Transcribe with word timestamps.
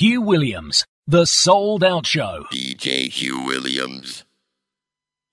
Hugh 0.00 0.22
Williams, 0.22 0.86
The 1.06 1.26
Souled 1.26 1.84
Out 1.84 2.06
Show. 2.06 2.46
DJ 2.50 3.10
Hugh 3.10 3.44
Williams. 3.44 4.24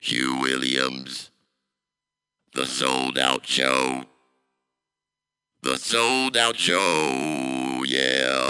Hugh 0.02 0.42
Williams. 0.42 1.32
The 2.54 2.66
Souled 2.66 3.18
Out 3.18 3.46
Show. 3.46 4.04
The 5.62 5.78
Souled 5.78 6.36
Out 6.36 6.58
Show. 6.58 7.86
Yeah. 7.88 8.48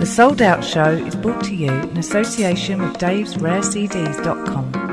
The 0.00 0.06
Souled 0.06 0.42
Out 0.42 0.64
Show 0.64 0.90
is 0.90 1.14
brought 1.14 1.44
to 1.44 1.54
you 1.54 1.70
in 1.70 1.96
association 1.96 2.82
with 2.82 2.94
davesrarecds.com. 2.94 4.72
That 4.72 4.85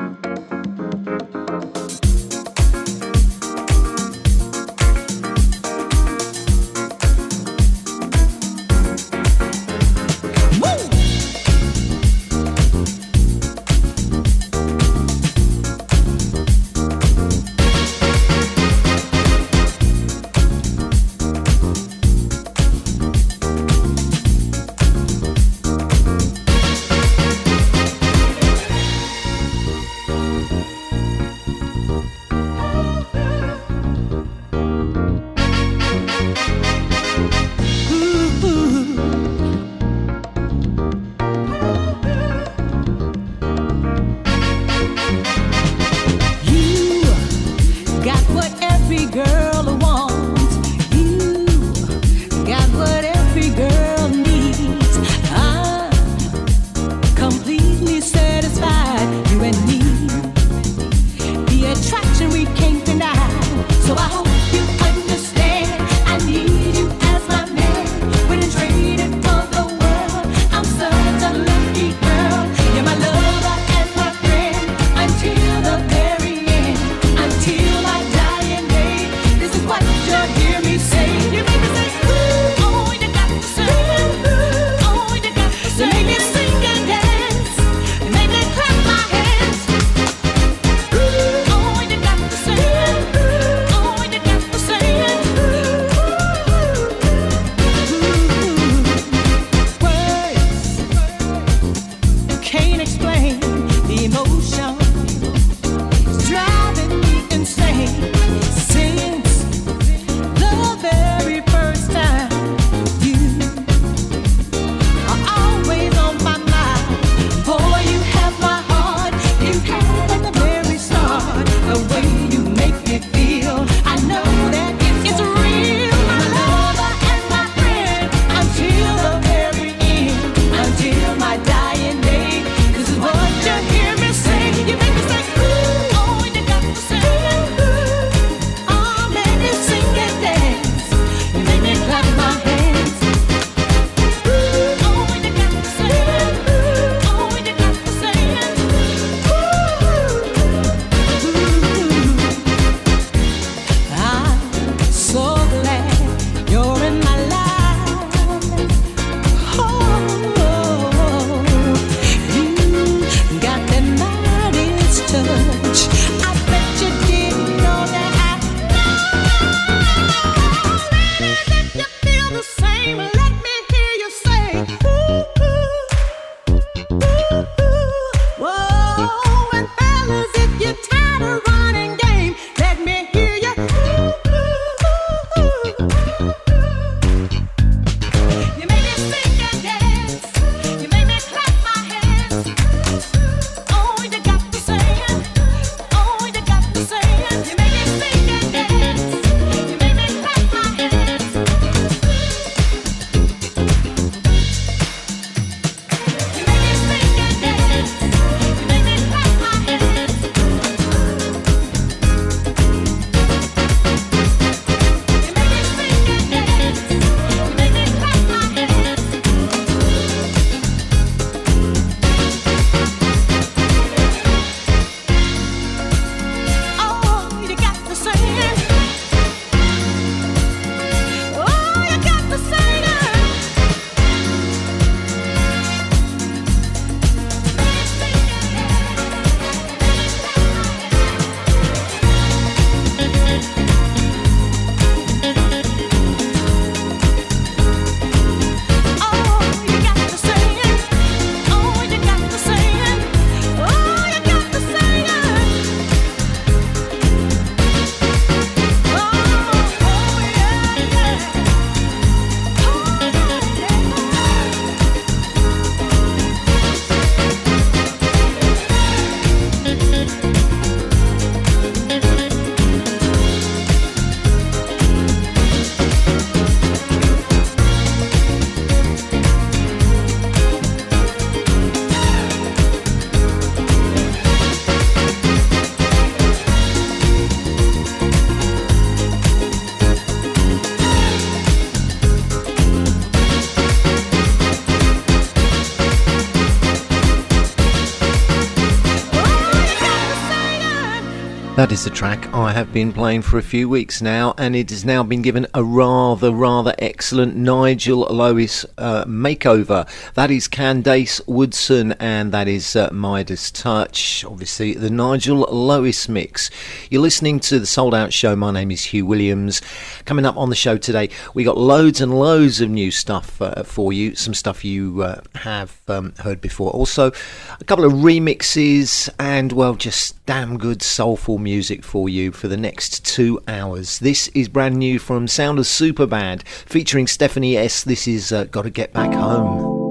is 301.73 301.85
the 301.85 301.89
track 301.89 302.31
I 302.35 302.51
have 302.51 302.71
been 302.71 302.93
playing 302.93 303.23
for 303.23 303.39
a 303.39 303.41
few 303.41 303.67
weeks 303.67 303.99
now, 303.99 304.35
and 304.37 304.55
it 304.55 304.69
has 304.69 304.85
now 304.85 305.01
been 305.01 305.23
given 305.23 305.47
a 305.55 305.63
rather, 305.63 306.31
rather 306.31 306.75
excellent 306.77 307.35
Nigel 307.35 308.05
Lowis 308.05 308.63
uh, 308.77 309.05
makeover. 309.05 309.87
That 310.13 310.29
is 310.29 310.47
Candace 310.47 311.19
Woodson, 311.25 311.93
and 311.93 312.31
that 312.31 312.47
is 312.47 312.75
uh, 312.75 312.91
Midas 312.91 313.49
Touch. 313.49 314.23
Obviously, 314.23 314.75
the 314.75 314.91
Nigel 314.91 315.47
Lowis 315.47 316.07
mix. 316.07 316.51
You're 316.91 317.01
listening 317.01 317.39
to 317.39 317.57
the 317.57 317.65
Souled 317.65 317.95
Out 317.95 318.13
Show. 318.13 318.35
My 318.35 318.51
name 318.51 318.69
is 318.69 318.83
Hugh 318.83 319.07
Williams. 319.07 319.59
Coming 320.05 320.27
up 320.27 320.37
on 320.37 320.51
the 320.51 320.55
show 320.55 320.77
today, 320.77 321.09
we 321.33 321.43
got 321.43 321.57
loads 321.57 322.01
and 322.01 322.19
loads 322.19 322.61
of 322.61 322.69
new 322.69 322.91
stuff 322.91 323.41
uh, 323.41 323.63
for 323.63 323.91
you. 323.91 324.13
Some 324.13 324.35
stuff 324.35 324.63
you 324.63 325.01
uh, 325.01 325.21
have 325.33 325.81
um, 325.87 326.13
heard 326.19 326.39
before. 326.39 326.69
Also, 326.69 327.11
a 327.59 327.63
couple 327.63 327.83
of 327.83 327.93
remixes, 327.93 329.09
and 329.17 329.51
well, 329.53 329.73
just 329.73 330.22
damn 330.25 330.57
good 330.57 330.81
soulful 330.81 331.37
music 331.37 331.83
for 331.83 332.07
you 332.07 332.31
for 332.31 332.47
the 332.47 332.57
next 332.57 333.05
two 333.05 333.41
hours. 333.47 333.99
This 333.99 334.29
is 334.29 334.47
brand 334.47 334.77
new 334.77 334.99
from 334.99 335.27
Sound 335.27 335.59
of 335.59 335.65
Superbad 335.65 336.47
featuring 336.47 337.07
Stephanie 337.07 337.57
S. 337.57 337.83
This 337.83 338.07
is 338.07 338.31
uh, 338.31 338.45
Gotta 338.45 338.69
Get 338.69 338.93
Back 338.93 339.13
Home. 339.13 339.82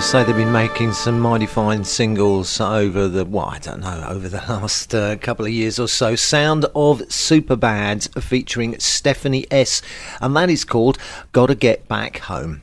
To 0.00 0.06
say 0.06 0.24
they've 0.24 0.34
been 0.34 0.50
making 0.50 0.94
some 0.94 1.20
mighty 1.20 1.44
fine 1.44 1.84
singles 1.84 2.58
over 2.58 3.06
the 3.06 3.26
well, 3.26 3.44
I 3.44 3.58
don't 3.58 3.80
know, 3.80 4.06
over 4.08 4.30
the 4.30 4.38
last 4.48 4.94
uh, 4.94 5.16
couple 5.16 5.44
of 5.44 5.52
years 5.52 5.78
or 5.78 5.88
so. 5.88 6.16
Sound 6.16 6.64
of 6.74 7.00
Superbad 7.10 8.22
featuring 8.22 8.78
Stephanie 8.78 9.46
S, 9.50 9.82
and 10.22 10.34
that 10.36 10.48
is 10.48 10.64
called 10.64 10.96
"Gotta 11.32 11.54
Get 11.54 11.86
Back 11.86 12.16
Home." 12.20 12.62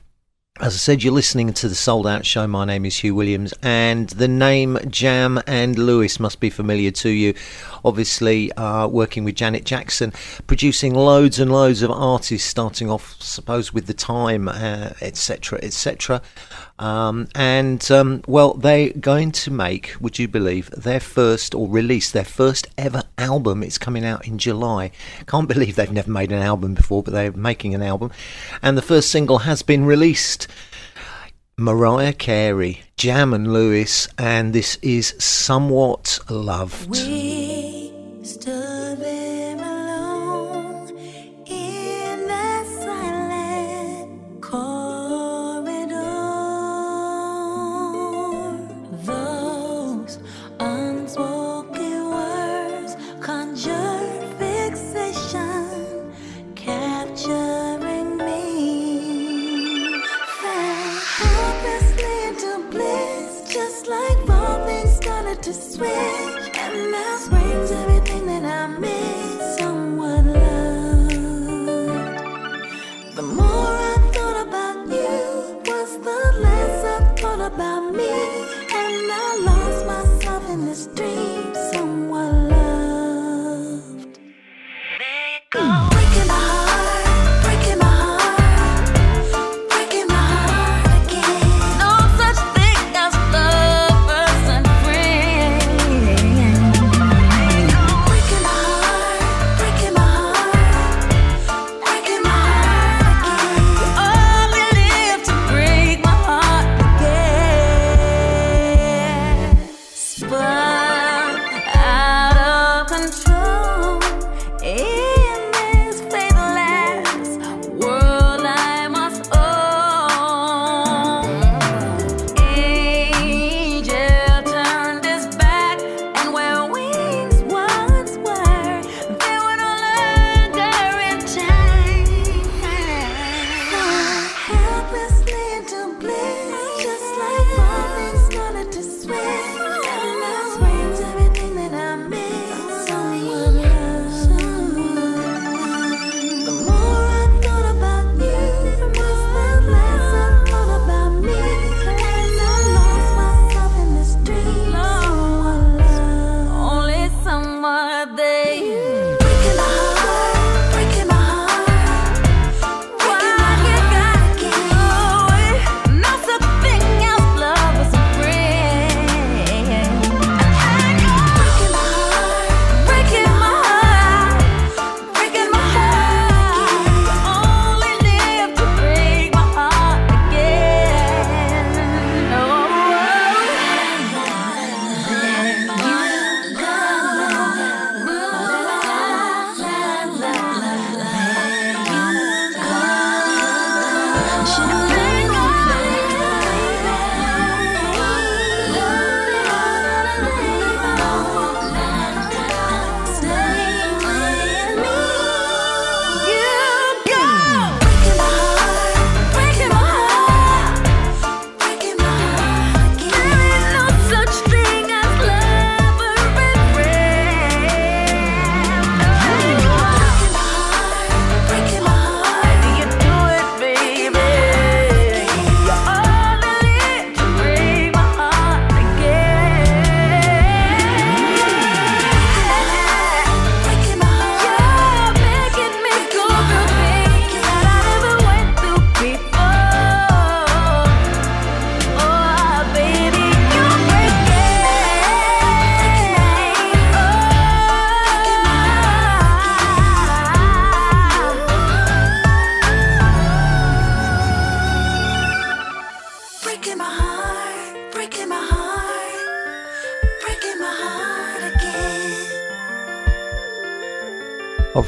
As 0.59 0.73
I 0.73 0.77
said, 0.77 1.03
you're 1.03 1.13
listening 1.13 1.53
to 1.53 1.69
the 1.69 1.75
Souled 1.75 2.07
Out 2.07 2.25
Show. 2.25 2.47
My 2.47 2.65
name 2.65 2.83
is 2.83 2.97
Hugh 2.97 3.13
Williams, 3.13 3.53
and 3.61 4.09
the 4.09 4.27
name 4.27 4.79
Jam 4.89 5.39
and 5.45 5.77
Lewis 5.77 6.19
must 6.19 6.39
be 6.39 6.49
familiar 6.49 6.89
to 6.89 7.09
you. 7.09 7.35
Obviously, 7.83 8.51
uh, 8.53 8.87
working 8.87 9.23
with 9.23 9.35
Janet 9.35 9.65
Jackson, 9.65 10.13
producing 10.47 10.93
loads 10.93 11.39
and 11.39 11.51
loads 11.51 11.81
of 11.81 11.91
artists, 11.91 12.47
starting 12.47 12.89
off, 12.89 13.21
suppose, 13.21 13.73
with 13.73 13.87
the 13.87 13.93
time, 13.93 14.47
etc., 14.47 15.59
uh, 15.59 15.65
etc. 15.65 16.21
Et 16.79 16.83
um, 16.83 17.27
and 17.33 17.89
um, 17.91 18.21
well, 18.27 18.53
they're 18.53 18.91
going 18.91 19.31
to 19.31 19.51
make, 19.51 19.95
would 19.99 20.19
you 20.19 20.27
believe, 20.27 20.69
their 20.71 20.99
first 20.99 21.55
or 21.55 21.67
release 21.67 22.11
their 22.11 22.25
first 22.25 22.67
ever 22.77 23.03
album. 23.17 23.63
It's 23.63 23.79
coming 23.79 24.05
out 24.05 24.27
in 24.27 24.37
July. 24.37 24.91
Can't 25.25 25.47
believe 25.53 25.75
they've 25.75 25.91
never 25.91 26.11
made 26.11 26.31
an 26.31 26.41
album 26.41 26.75
before, 26.75 27.01
but 27.01 27.13
they're 27.13 27.31
making 27.31 27.73
an 27.73 27.81
album, 27.81 28.11
and 28.61 28.77
the 28.77 28.81
first 28.81 29.11
single 29.11 29.39
has 29.39 29.61
been 29.61 29.85
released. 29.85 30.47
Mariah 31.59 32.13
Carey, 32.13 32.81
Jam 32.97 33.33
and 33.33 33.51
Lewis, 33.51 34.07
and 34.15 34.53
this 34.53 34.77
is 34.83 35.15
Somewhat 35.17 36.19
Loved. 36.29 36.87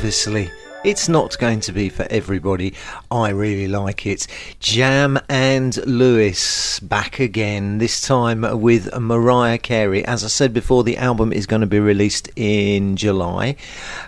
Obviously, 0.10 0.52
it's 0.82 1.10
not 1.10 1.38
going 1.38 1.60
to 1.62 1.74
be 1.74 1.90
for 1.90 2.08
everybody. 2.10 2.74
I 3.12 3.32
really 3.32 3.68
like 3.68 4.06
it. 4.06 4.26
Jam 4.62 5.20
and 5.28 5.76
Lewis 5.86 6.80
back 6.80 7.20
again, 7.20 7.80
this 7.80 8.00
time 8.00 8.62
with 8.62 8.98
Mariah 8.98 9.58
Carey. 9.58 10.06
As 10.06 10.24
I 10.24 10.28
said 10.28 10.54
before, 10.54 10.86
the 10.86 10.96
album 10.96 11.34
is 11.34 11.46
going 11.46 11.60
to 11.60 11.68
be 11.68 11.82
released 11.82 12.30
in 12.38 12.96
July. 12.96 13.58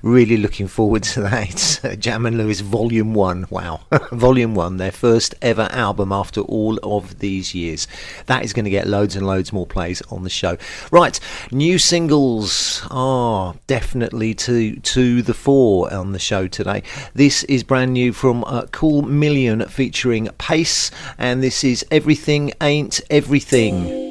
Really 0.01 0.37
looking 0.37 0.69
forward 0.69 1.03
to 1.03 1.21
that. 1.23 1.49
It's 1.49 1.97
Jam 1.97 2.25
and 2.25 2.37
Lewis 2.37 2.61
Volume 2.61 3.13
1. 3.13 3.47
Wow. 3.49 3.81
Volume 4.13 4.55
1, 4.55 4.77
their 4.77 4.93
first 4.93 5.35
ever 5.41 5.67
album 5.71 6.13
after 6.13 6.39
all 6.39 6.79
of 6.83 7.19
these 7.19 7.53
years. 7.53 7.85
That 8.27 8.45
is 8.45 8.53
going 8.53 8.63
to 8.63 8.71
get 8.71 8.87
loads 8.87 9.17
and 9.17 9.27
loads 9.27 9.51
more 9.51 9.67
plays 9.67 10.01
on 10.03 10.23
the 10.23 10.29
show. 10.29 10.55
Right, 10.89 11.19
new 11.51 11.77
singles 11.77 12.87
are 12.89 13.55
definitely 13.67 14.35
to, 14.35 14.77
to 14.77 15.21
the 15.21 15.33
fore 15.33 15.93
on 15.93 16.13
the 16.13 16.19
show 16.19 16.47
today 16.47 16.60
today. 16.63 16.83
This 17.15 17.43
is 17.45 17.63
brand 17.63 17.93
new 17.93 18.13
from 18.13 18.43
uh, 18.43 18.67
Cool 18.71 19.01
Million 19.01 19.65
featuring 19.67 20.27
Pace, 20.37 20.91
and 21.17 21.41
this 21.41 21.63
is 21.63 21.83
Everything 21.89 22.53
Ain't 22.61 23.01
Everything. 23.09 24.10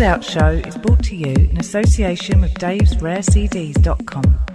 out 0.00 0.22
Show 0.22 0.48
is 0.48 0.76
brought 0.76 1.02
to 1.04 1.16
you 1.16 1.32
in 1.32 1.58
association 1.58 2.40
with 2.40 2.54
davesrarecds.com. 2.54 4.47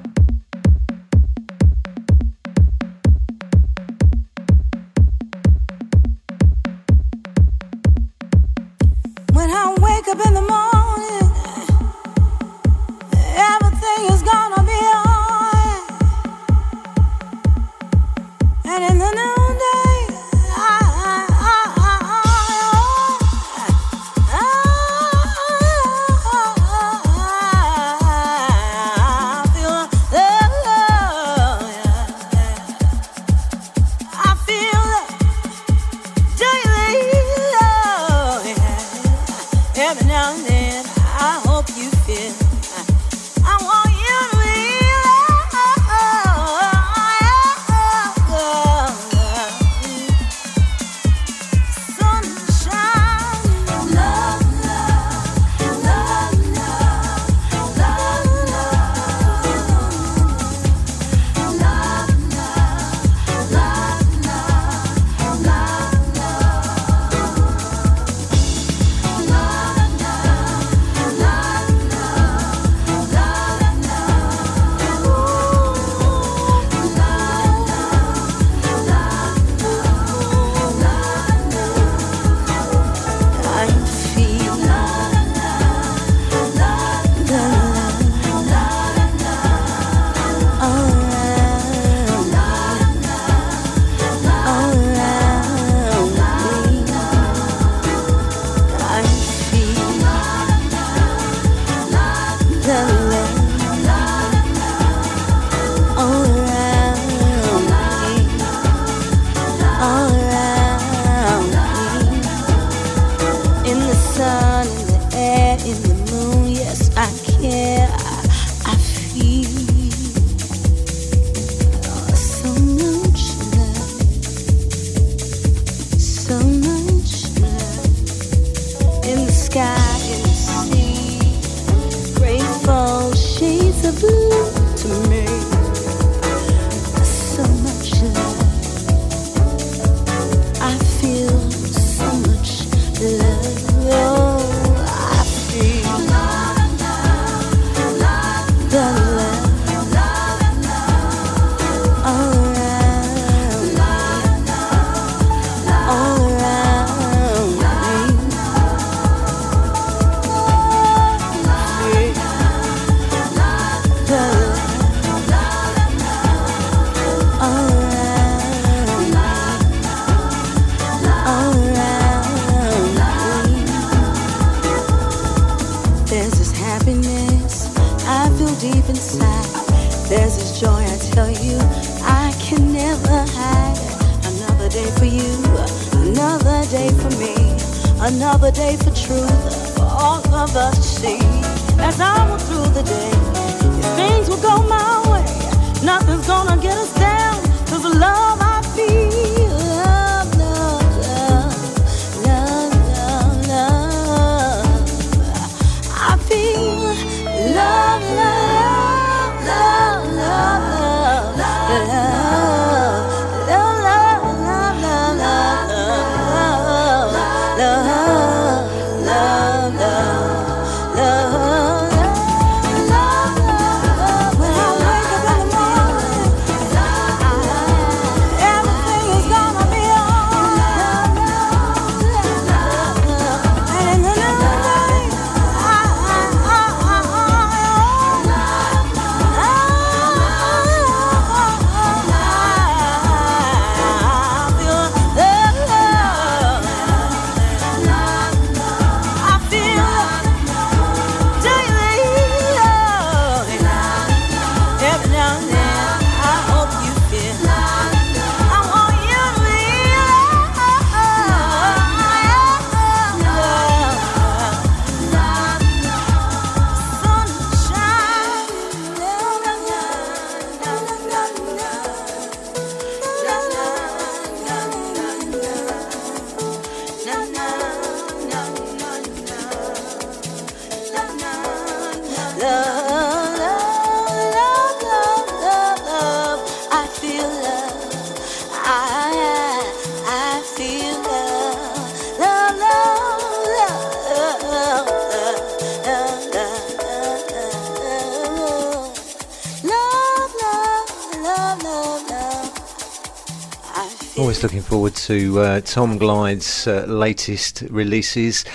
to 305.03 305.37
uh, 305.41 305.59
Tom 305.59 305.97
Glide's 305.97 306.65
uh, 306.65 306.85
latest 306.87 307.61
releases, 307.69 308.45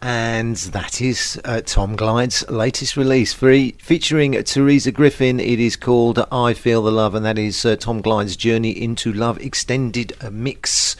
and 0.00 0.54
that 0.56 1.00
is 1.00 1.40
uh, 1.44 1.62
Tom 1.62 1.96
Glide's 1.96 2.48
latest 2.48 2.96
release, 2.96 3.32
featuring 3.32 4.34
Terisa 4.34 4.94
Griffin. 4.94 5.40
It 5.40 5.58
is 5.58 5.74
called 5.74 6.24
"I 6.30 6.54
Feel 6.54 6.82
the 6.82 6.92
Love," 6.92 7.16
and 7.16 7.26
that 7.26 7.38
is 7.38 7.64
uh, 7.64 7.74
Tom 7.74 8.02
Glide's 8.02 8.36
Journey 8.36 8.70
into 8.70 9.12
Love 9.12 9.40
extended 9.40 10.12
mix. 10.30 10.94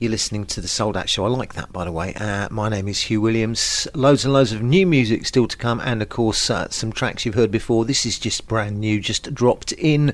You're 0.00 0.10
listening 0.10 0.44
to 0.46 0.60
the 0.60 0.68
Souled 0.68 0.96
Out 0.96 1.08
Show. 1.08 1.24
I 1.24 1.28
like 1.28 1.54
that, 1.54 1.72
by 1.72 1.84
the 1.84 1.92
way. 1.92 2.12
Uh, 2.14 2.48
my 2.50 2.68
name 2.68 2.86
is 2.88 3.02
Hugh 3.02 3.20
Williams. 3.20 3.88
Loads 3.94 4.24
and 4.24 4.34
loads 4.34 4.52
of 4.52 4.60
new 4.60 4.86
music 4.86 5.24
still 5.24 5.46
to 5.46 5.56
come, 5.56 5.80
and 5.80 6.02
of 6.02 6.08
course, 6.08 6.50
uh, 6.50 6.68
some 6.68 6.92
tracks 6.92 7.24
you've 7.24 7.36
heard 7.36 7.50
before. 7.52 7.84
This 7.84 8.04
is 8.04 8.18
just 8.18 8.48
brand 8.48 8.80
new, 8.80 9.00
just 9.00 9.32
dropped 9.32 9.70
in. 9.72 10.12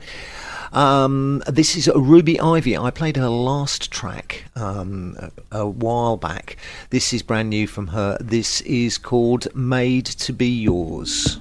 Um, 0.73 1.43
this 1.47 1.77
is 1.77 1.91
Ruby 1.95 2.41
Ivy. 2.41 2.79
I 2.79 2.91
played 2.91 3.17
her 3.19 3.29
last 3.29 3.93
track 3.93 4.45
um, 4.57 5.17
a, 5.51 5.59
a 5.59 5.67
while 5.67 6.17
back. 6.17 6.57
This 6.89 7.13
is 7.13 7.23
brand 7.23 7.51
new 7.51 7.67
from 7.67 7.89
her. 7.89 8.17
This 8.21 8.63
is 8.63 8.97
called 8.97 9.55
Made 9.55 10.07
to 10.07 10.33
Be 10.33 10.49
Yours. 10.49 11.39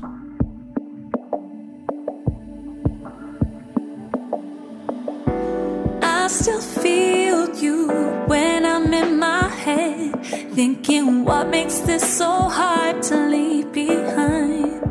I 6.04 6.28
still 6.28 6.62
feel 6.62 7.56
you 7.56 7.88
when 8.28 8.66
I'm 8.66 8.94
in 8.94 9.18
my 9.18 9.48
head, 9.48 10.26
thinking 10.54 11.24
what 11.24 11.48
makes 11.48 11.80
this 11.80 12.18
so 12.18 12.30
hard 12.30 13.02
to 13.04 13.30
leave 13.30 13.72
behind. 13.72 14.91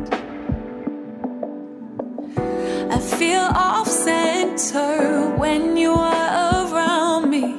I 2.93 2.99
feel 2.99 3.47
off 3.55 3.87
center 3.87 5.33
when 5.37 5.77
you 5.77 5.91
are 5.91 6.65
around 6.65 7.29
me, 7.29 7.55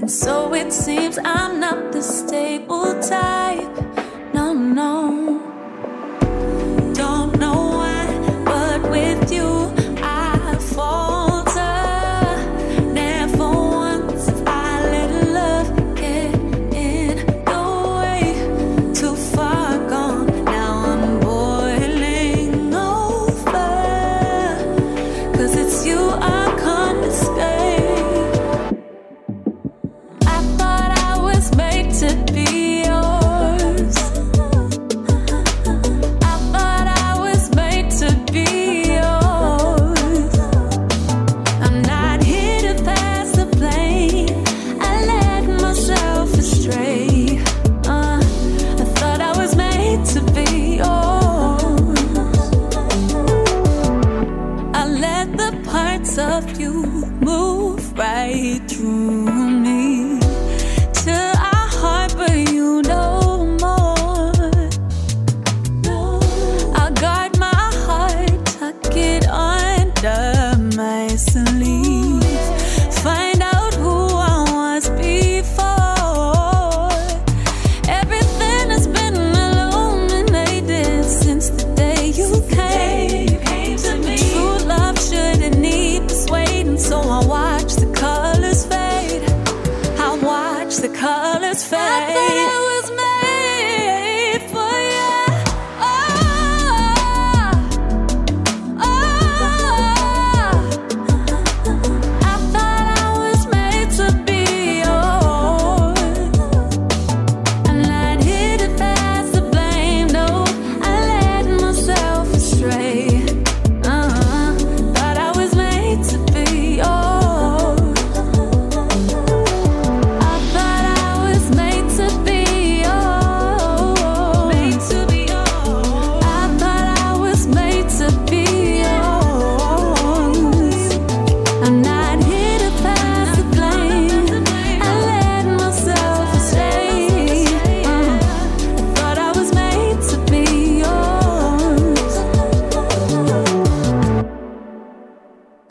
and 0.00 0.10
so 0.10 0.52
it 0.52 0.70
seems 0.70 1.18
I'm 1.18 1.58
not 1.60 1.92
the 1.92 2.02
stable 2.02 3.00
type. 3.00 3.65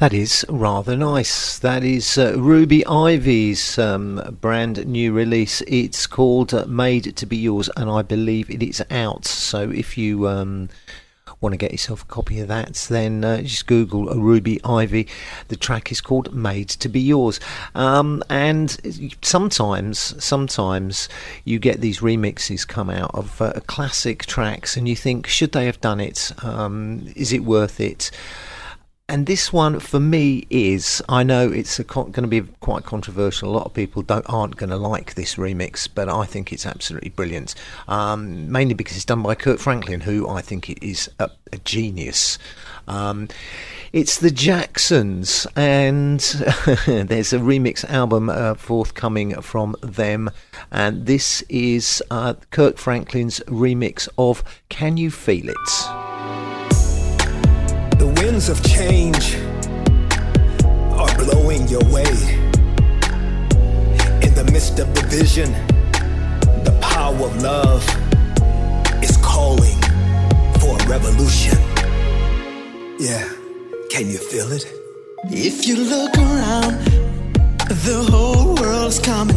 That 0.05 0.13
is 0.13 0.45
rather 0.49 0.95
nice. 0.95 1.57
That 1.57 1.83
is 1.83 2.15
uh, 2.15 2.35
Ruby 2.37 2.85
Ivy's 2.85 3.79
um, 3.79 4.37
brand 4.39 4.85
new 4.85 5.11
release. 5.11 5.61
It's 5.61 6.05
called 6.05 6.53
uh, 6.53 6.67
Made 6.67 7.17
to 7.17 7.25
Be 7.25 7.37
Yours, 7.37 7.71
and 7.75 7.89
I 7.89 8.03
believe 8.03 8.51
it 8.51 8.61
is 8.61 8.83
out. 8.91 9.25
So 9.25 9.71
if 9.71 9.97
you 9.97 10.27
um, 10.27 10.69
want 11.41 11.53
to 11.53 11.57
get 11.57 11.71
yourself 11.71 12.03
a 12.03 12.05
copy 12.05 12.39
of 12.39 12.47
that, 12.49 12.75
then 12.89 13.23
uh, 13.23 13.41
just 13.41 13.65
Google 13.65 14.09
uh, 14.11 14.15
Ruby 14.15 14.59
Ivy. 14.63 15.07
The 15.47 15.55
track 15.55 15.91
is 15.91 16.01
called 16.01 16.33
Made 16.35 16.69
to 16.69 16.87
Be 16.87 17.01
Yours. 17.01 17.39
Um, 17.73 18.23
and 18.29 18.77
sometimes, 19.23 20.23
sometimes 20.23 21.09
you 21.45 21.57
get 21.57 21.81
these 21.81 21.99
remixes 21.99 22.67
come 22.67 22.91
out 22.91 23.09
of 23.15 23.41
uh, 23.41 23.53
classic 23.65 24.27
tracks 24.27 24.77
and 24.77 24.87
you 24.87 24.95
think, 24.95 25.25
should 25.25 25.51
they 25.51 25.65
have 25.65 25.81
done 25.81 25.99
it? 25.99 26.31
Um, 26.43 27.11
is 27.15 27.33
it 27.33 27.43
worth 27.43 27.79
it? 27.79 28.11
And 29.15 29.27
this 29.27 29.53
one 29.53 29.79
for 29.79 30.01
me 30.01 30.45
is 30.49 31.01
I 31.07 31.23
know 31.23 31.49
it's 31.49 31.79
con- 31.87 32.11
going 32.11 32.23
to 32.23 32.27
be 32.27 32.41
quite 32.59 32.83
controversial. 32.83 33.49
A 33.49 33.55
lot 33.55 33.65
of 33.65 33.73
people 33.73 34.01
don't 34.01 34.29
aren't 34.29 34.57
going 34.57 34.71
to 34.71 34.75
like 34.75 35.13
this 35.13 35.35
remix, 35.35 35.87
but 35.87 36.09
I 36.09 36.25
think 36.25 36.51
it's 36.51 36.65
absolutely 36.65 37.11
brilliant. 37.11 37.55
Um, 37.87 38.51
mainly 38.51 38.73
because 38.73 38.97
it's 38.97 39.05
done 39.05 39.23
by 39.23 39.35
Kirk 39.35 39.59
Franklin, 39.59 40.01
who 40.01 40.27
I 40.27 40.41
think 40.41 40.83
is 40.83 41.09
a, 41.17 41.31
a 41.53 41.59
genius. 41.59 42.37
Um, 42.89 43.29
it's 43.93 44.19
the 44.19 44.31
Jacksons, 44.31 45.47
and 45.55 46.19
there's 46.85 47.31
a 47.31 47.39
remix 47.39 47.89
album 47.89 48.29
uh, 48.29 48.55
forthcoming 48.55 49.39
from 49.39 49.77
them, 49.81 50.29
and 50.73 51.05
this 51.05 51.41
is 51.43 52.03
uh, 52.11 52.33
Franklin's 52.51 53.39
remix 53.47 54.09
of 54.17 54.43
"Can 54.67 54.97
You 54.97 55.09
Feel 55.09 55.47
It." 55.47 56.54
winds 58.35 58.49
of 58.49 58.61
change 58.63 59.37
are 60.99 61.15
blowing 61.15 61.65
your 61.69 61.85
way. 61.85 62.11
In 64.25 64.33
the 64.35 64.45
midst 64.51 64.77
of 64.77 64.93
division, 64.93 65.53
the 66.65 66.77
power 66.81 67.15
of 67.15 67.41
love 67.41 67.81
is 69.01 69.15
calling 69.23 69.79
for 70.59 70.75
a 70.75 70.85
revolution. 70.89 71.57
Yeah, 72.99 73.25
can 73.89 74.09
you 74.09 74.17
feel 74.17 74.51
it? 74.51 74.65
If 75.31 75.65
you 75.65 75.77
look 75.77 76.17
around, 76.17 76.83
the 77.87 78.05
whole 78.11 78.55
world's 78.55 78.99
coming. 78.99 79.34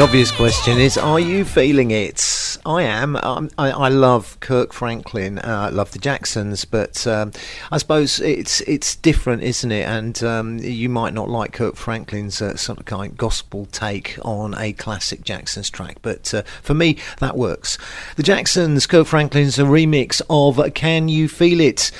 The 0.00 0.06
obvious 0.06 0.30
question 0.30 0.78
is, 0.78 0.96
are 0.96 1.20
you 1.20 1.44
feeling 1.44 1.90
it? 1.90 2.56
I 2.64 2.84
am. 2.84 3.16
Um, 3.16 3.50
I, 3.58 3.70
I 3.70 3.88
love 3.90 4.40
Kirk 4.40 4.72
Franklin. 4.72 5.38
Uh, 5.38 5.66
I 5.66 5.68
love 5.68 5.90
the 5.90 5.98
Jacksons, 5.98 6.64
but 6.64 7.06
um, 7.06 7.32
I 7.70 7.76
suppose 7.76 8.18
it's 8.18 8.62
it's 8.62 8.96
different, 8.96 9.42
isn't 9.42 9.70
it? 9.70 9.86
And 9.86 10.24
um, 10.24 10.58
you 10.58 10.88
might 10.88 11.12
not 11.12 11.28
like 11.28 11.52
Kirk 11.52 11.76
Franklin's 11.76 12.40
uh, 12.40 12.56
sort 12.56 12.78
of 12.78 12.86
kind 12.86 13.12
of 13.12 13.18
gospel 13.18 13.66
take 13.72 14.18
on 14.22 14.54
a 14.56 14.72
classic 14.72 15.22
Jacksons 15.22 15.68
track, 15.68 15.98
but 16.00 16.32
uh, 16.32 16.44
for 16.62 16.72
me 16.72 16.96
that 17.18 17.36
works. 17.36 17.76
The 18.16 18.22
Jacksons, 18.22 18.86
Kirk 18.86 19.06
Franklin's 19.06 19.58
a 19.58 19.64
remix 19.64 20.22
of 20.30 20.72
"Can 20.72 21.10
You 21.10 21.28
Feel 21.28 21.60
It." 21.60 21.90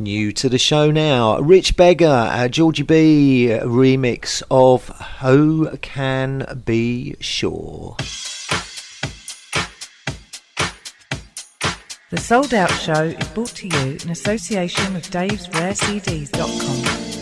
New 0.00 0.30
to 0.30 0.48
the 0.48 0.58
show 0.58 0.92
now, 0.92 1.40
Rich 1.40 1.76
Beggar, 1.76 2.28
uh, 2.30 2.46
Georgie 2.46 2.84
B 2.84 3.48
remix 3.50 4.44
of 4.48 4.86
Who 5.20 5.76
Can 5.78 6.62
Be 6.64 7.16
Sure. 7.18 7.96
The 12.10 12.16
Souled 12.16 12.54
Out 12.54 12.70
Show 12.70 13.06
is 13.06 13.28
brought 13.30 13.48
to 13.56 13.66
you 13.66 13.98
in 14.00 14.10
association 14.10 14.94
with 14.94 15.10
davesrarecds.com. 15.10 17.17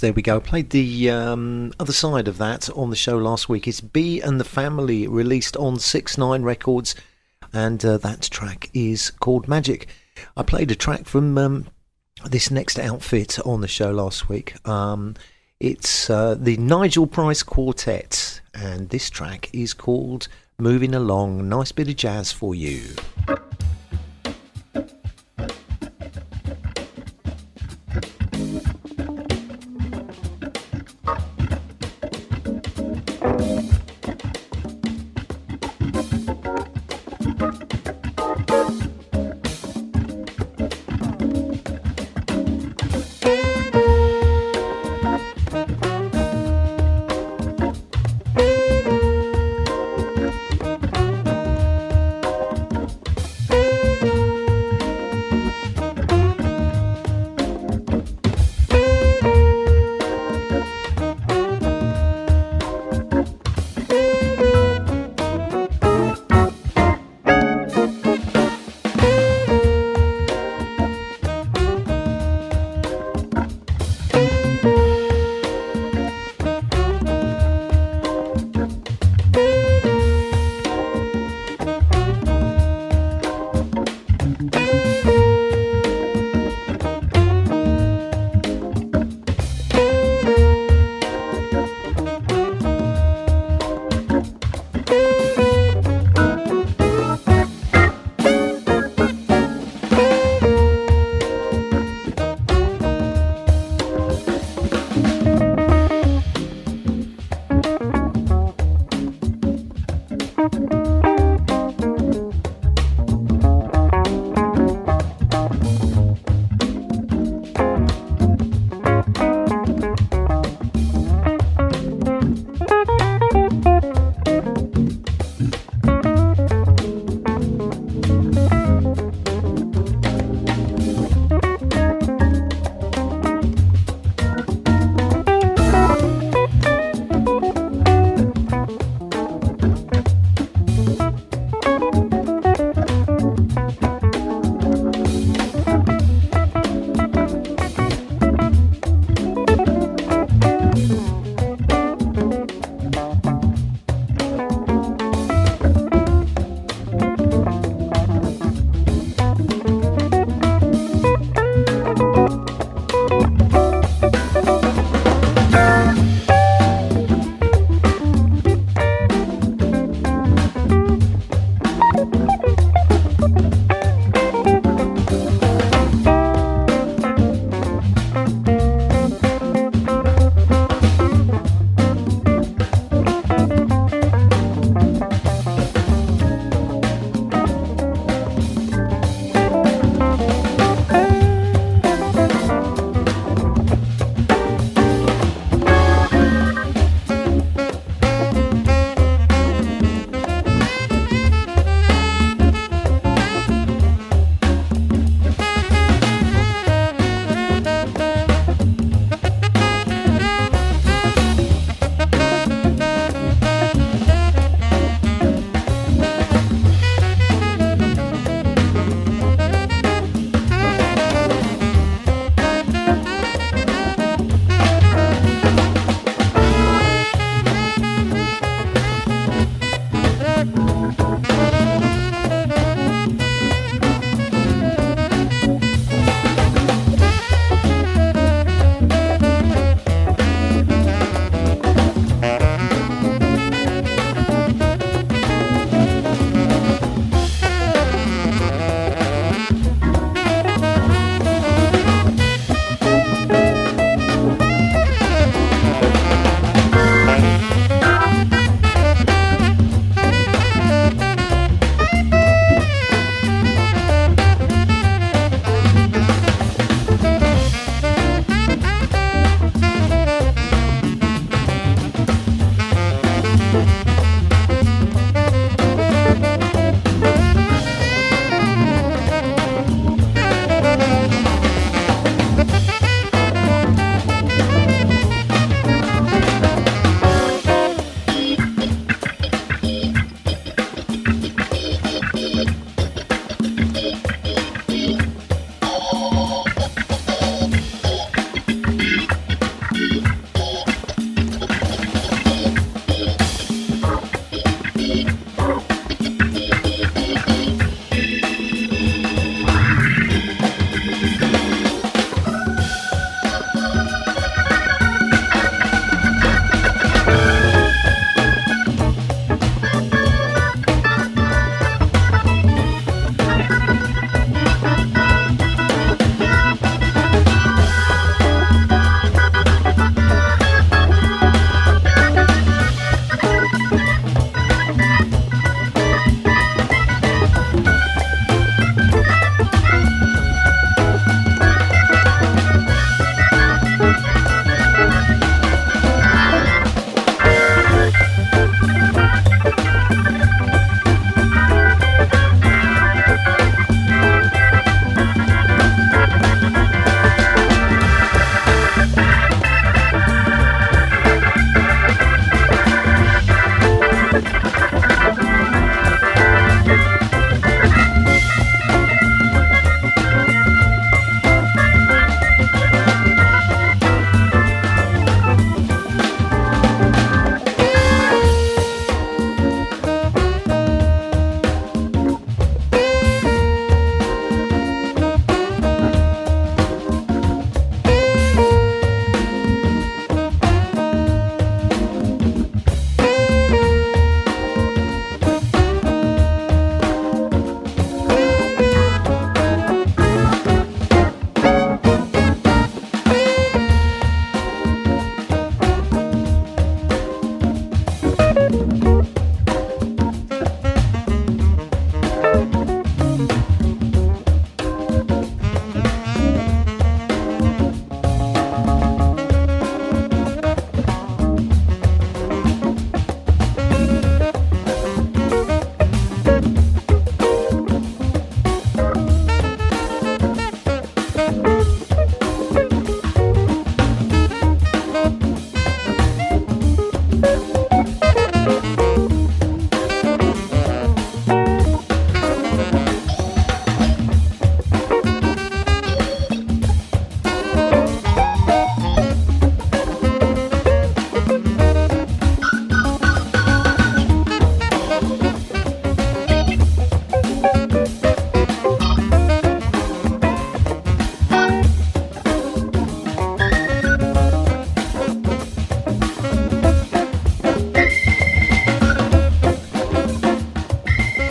there 0.00 0.12
we 0.12 0.22
go. 0.22 0.36
I 0.36 0.40
played 0.40 0.70
the 0.70 1.10
um, 1.10 1.72
other 1.78 1.92
side 1.92 2.28
of 2.28 2.38
that 2.38 2.70
on 2.70 2.90
the 2.90 2.96
show 2.96 3.18
last 3.18 3.48
week. 3.48 3.68
It's 3.68 3.80
B 3.80 4.20
and 4.20 4.40
the 4.40 4.44
Family, 4.44 5.06
released 5.06 5.56
on 5.56 5.78
6 5.78 6.18
9 6.18 6.42
Records, 6.42 6.94
and 7.52 7.84
uh, 7.84 7.98
that 7.98 8.22
track 8.22 8.70
is 8.72 9.10
called 9.10 9.48
Magic. 9.48 9.88
I 10.36 10.42
played 10.42 10.70
a 10.70 10.74
track 10.74 11.06
from 11.06 11.36
um, 11.38 11.66
this 12.24 12.50
next 12.50 12.78
outfit 12.78 13.38
on 13.46 13.60
the 13.60 13.68
show 13.68 13.90
last 13.90 14.28
week. 14.28 14.54
Um, 14.68 15.14
it's 15.60 16.08
uh, 16.08 16.34
the 16.38 16.56
Nigel 16.56 17.06
Price 17.06 17.42
Quartet, 17.42 18.40
and 18.54 18.88
this 18.88 19.10
track 19.10 19.50
is 19.52 19.74
called 19.74 20.28
Moving 20.58 20.94
Along. 20.94 21.48
Nice 21.48 21.72
bit 21.72 21.88
of 21.88 21.96
jazz 21.96 22.32
for 22.32 22.54
you. 22.54 22.94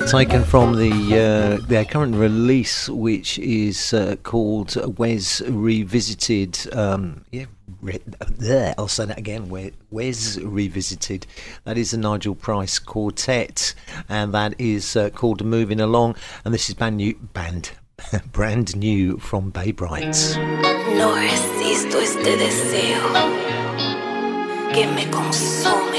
taken 0.10 0.44
from 0.44 0.76
the 0.76 0.92
uh, 0.92 1.66
their 1.68 1.86
current 1.86 2.16
release, 2.16 2.90
which 2.90 3.38
is 3.40 3.94
uh, 3.94 4.16
called 4.24 4.76
Wes 4.98 5.42
Revisited. 5.42 6.58
Um, 6.74 7.26
yeah, 7.32 7.46
re- 7.82 8.02
there 8.28 8.74
I'll 8.78 8.88
say 8.88 9.06
that 9.06 9.18
again. 9.18 9.50
Wes 9.50 10.38
Revisited. 10.38 11.28
That 11.64 11.78
is 11.78 11.92
the 11.92 11.98
Nigel 11.98 12.36
Price 12.36 12.80
Quartet, 12.80 13.76
and 14.08 14.34
that 14.34 14.60
is 14.60 14.96
uh, 14.96 15.10
called 15.12 15.46
Moving 15.46 15.80
Along. 15.80 16.16
And 16.44 16.54
this 16.54 16.70
is 16.70 16.76
brand 16.76 16.98
new, 16.98 17.16
band, 17.34 17.72
brand 18.32 18.76
new 18.76 19.18
from 19.18 19.52
Bey 19.52 19.72
Bright. 19.72 20.18
No 20.98 21.16
resisto 21.16 22.00
este 22.00 22.36
deseo 22.38 23.14
que 24.74 24.88
me 24.88 25.06
consume. 25.12 25.90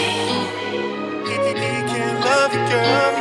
love 2.31 2.55
you, 2.55 2.61
girl. 2.69 3.20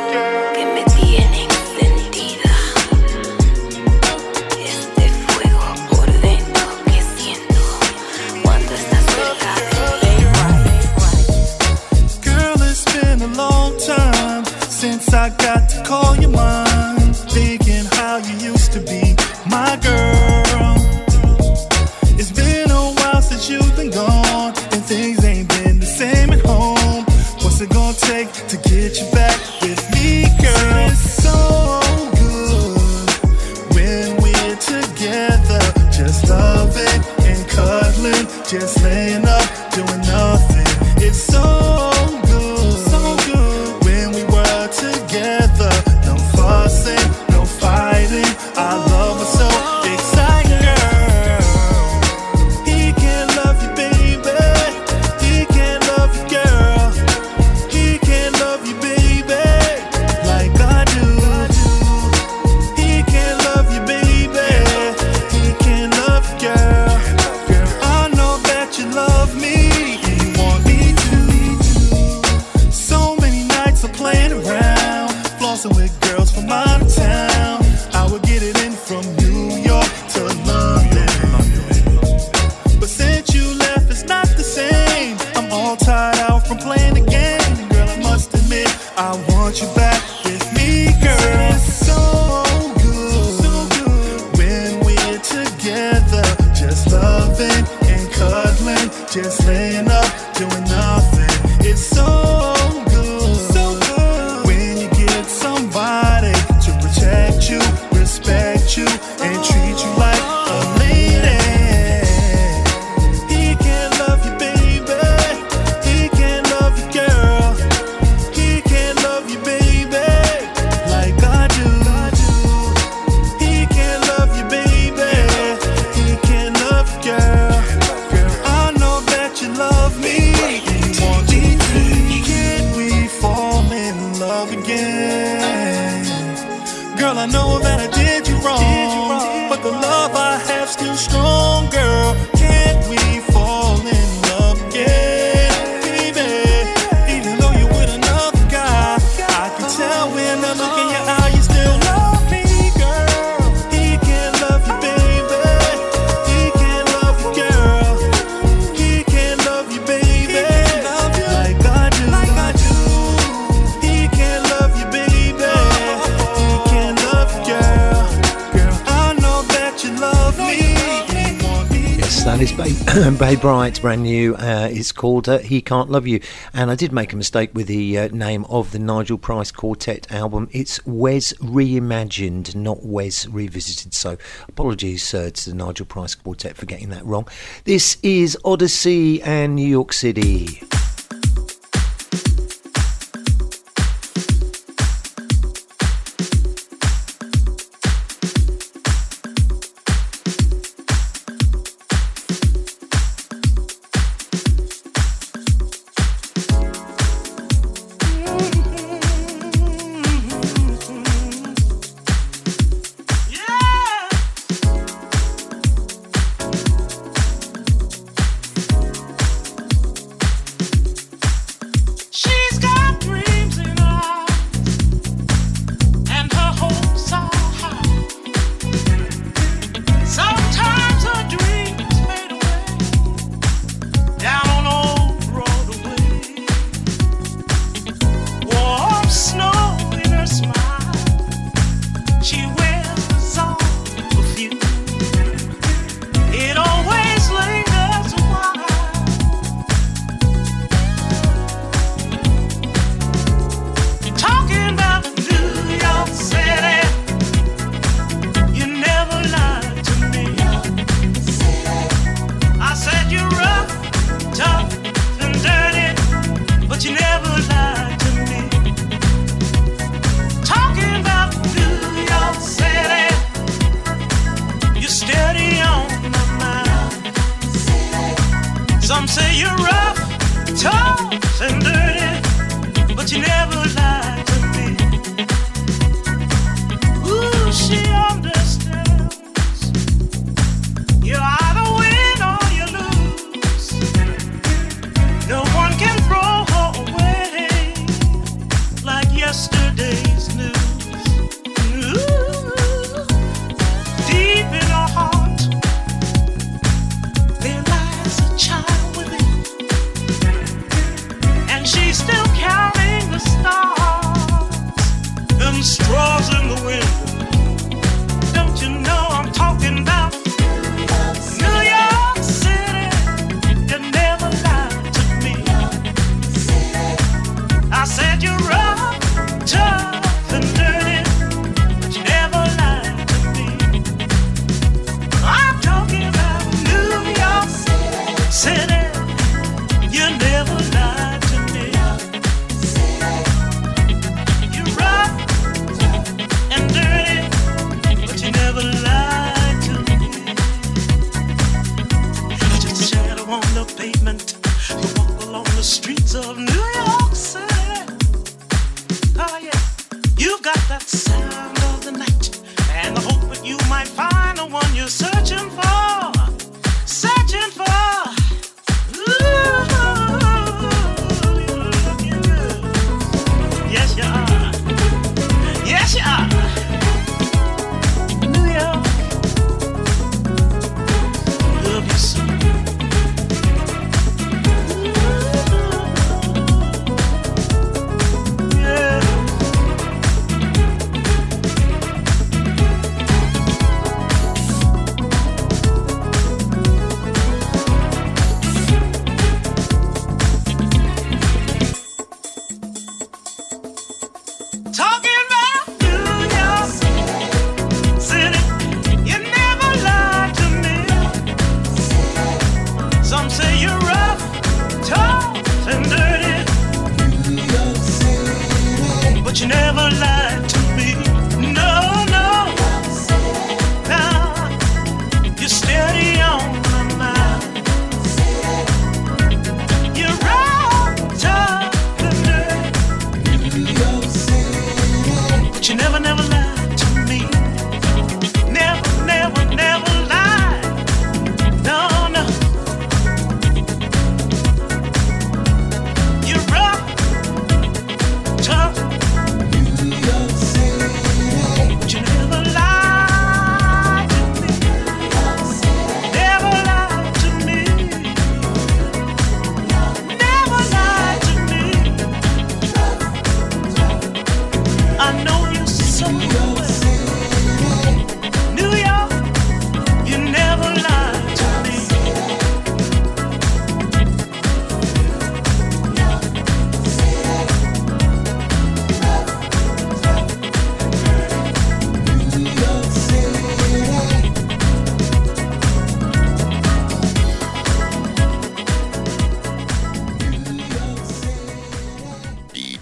It's 173.80 173.84
brand 173.84 174.04
new. 174.04 174.36
Uh, 174.36 174.68
it's 174.70 174.92
called 174.92 175.30
uh, 175.30 175.38
He 175.38 175.62
Can't 175.62 175.90
Love 175.90 176.06
You. 176.06 176.20
And 176.54 176.70
I 176.70 176.76
did 176.76 176.92
make 176.92 177.14
a 177.14 177.16
mistake 177.16 177.52
with 177.54 177.68
the 177.68 177.98
uh, 177.98 178.08
name 178.10 178.44
of 178.50 178.74
the 178.74 178.78
Nigel 178.78 179.18
Price 179.18 179.54
Quartet 179.54 180.12
album. 180.12 180.50
It's 180.52 180.86
Wes 180.86 181.32
Reimagined, 181.36 182.56
not 182.56 182.84
Wes 182.84 183.26
Revisited. 183.26 183.94
So 183.94 184.18
apologies 184.50 185.10
to 185.12 185.32
the 185.32 185.54
Nigel 185.56 185.86
Price 185.86 186.14
Quartet 186.14 186.58
for 186.58 186.66
getting 186.66 186.90
that 186.90 187.06
wrong. 187.06 187.26
This 187.64 187.98
is 188.04 188.38
Odyssey 188.44 189.24
and 189.24 189.56
New 189.56 189.66
York 189.66 189.94
City. 189.94 190.62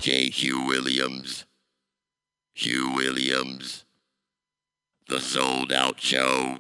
J. 0.07 0.29
Hugh 0.29 0.61
Williams. 0.61 1.43
Hugh 2.53 2.93
Williams. 2.95 3.83
The 5.09 5.19
Souled 5.19 5.73
Out 5.73 5.99
Show. 5.99 6.59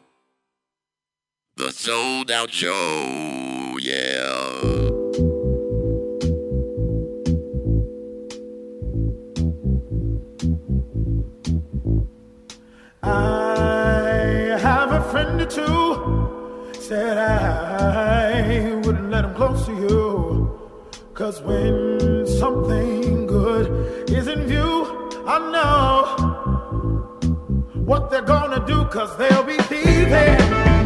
The 1.55 1.71
Souled 1.71 2.29
Out 2.29 2.51
Show, 2.51 3.77
yeah. 3.79 4.51
I 13.01 14.57
have 14.59 14.91
a 14.91 15.09
friend 15.09 15.39
or 15.39 15.45
two. 15.45 16.73
Said 16.81 17.17
I 17.17 18.75
wouldn't 18.83 19.09
let 19.09 19.23
him 19.23 19.33
close 19.35 19.65
to 19.67 19.71
you. 19.71 20.59
Cause 21.13 21.41
when 21.41 22.27
something 22.27 23.26
good 23.47 24.09
is 24.09 24.27
in 24.27 24.45
view. 24.45 24.75
I 25.25 25.37
know 25.53 25.95
what 27.89 28.09
they're 28.09 28.29
gonna 28.35 28.61
do, 28.73 28.83
cause 28.95 29.11
they'll 29.17 29.43
be 29.43 29.57
thieving. 29.69 30.76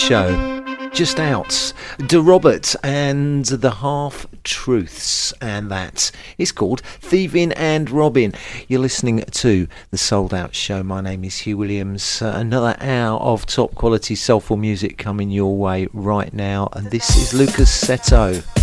Show. 0.00 0.64
Just 0.94 1.20
out. 1.20 1.50
deRobert 1.98 2.74
and 2.82 3.44
the 3.44 3.70
Half 3.70 4.26
Truths, 4.44 5.32
and 5.42 5.70
that 5.70 6.10
is 6.38 6.52
called 6.52 6.80
Thieving 6.80 7.52
and 7.52 7.90
Robbing. 7.90 8.32
You're 8.66 8.80
listening 8.80 9.22
to 9.30 9.68
the 9.90 9.98
Souled 9.98 10.32
Out 10.32 10.54
Show. 10.54 10.82
My 10.82 11.02
name 11.02 11.22
is 11.24 11.40
Hugh 11.40 11.58
Williams. 11.58 12.22
Uh, 12.22 12.32
another 12.34 12.76
hour 12.80 13.20
of 13.20 13.44
top 13.44 13.74
quality 13.74 14.14
soulful 14.14 14.56
music 14.56 14.96
coming 14.96 15.30
your 15.30 15.56
way 15.56 15.86
right 15.92 16.32
now, 16.32 16.70
and 16.72 16.90
this 16.90 17.14
is 17.16 17.34
Lukas 17.34 17.70
Setto. 17.70 18.59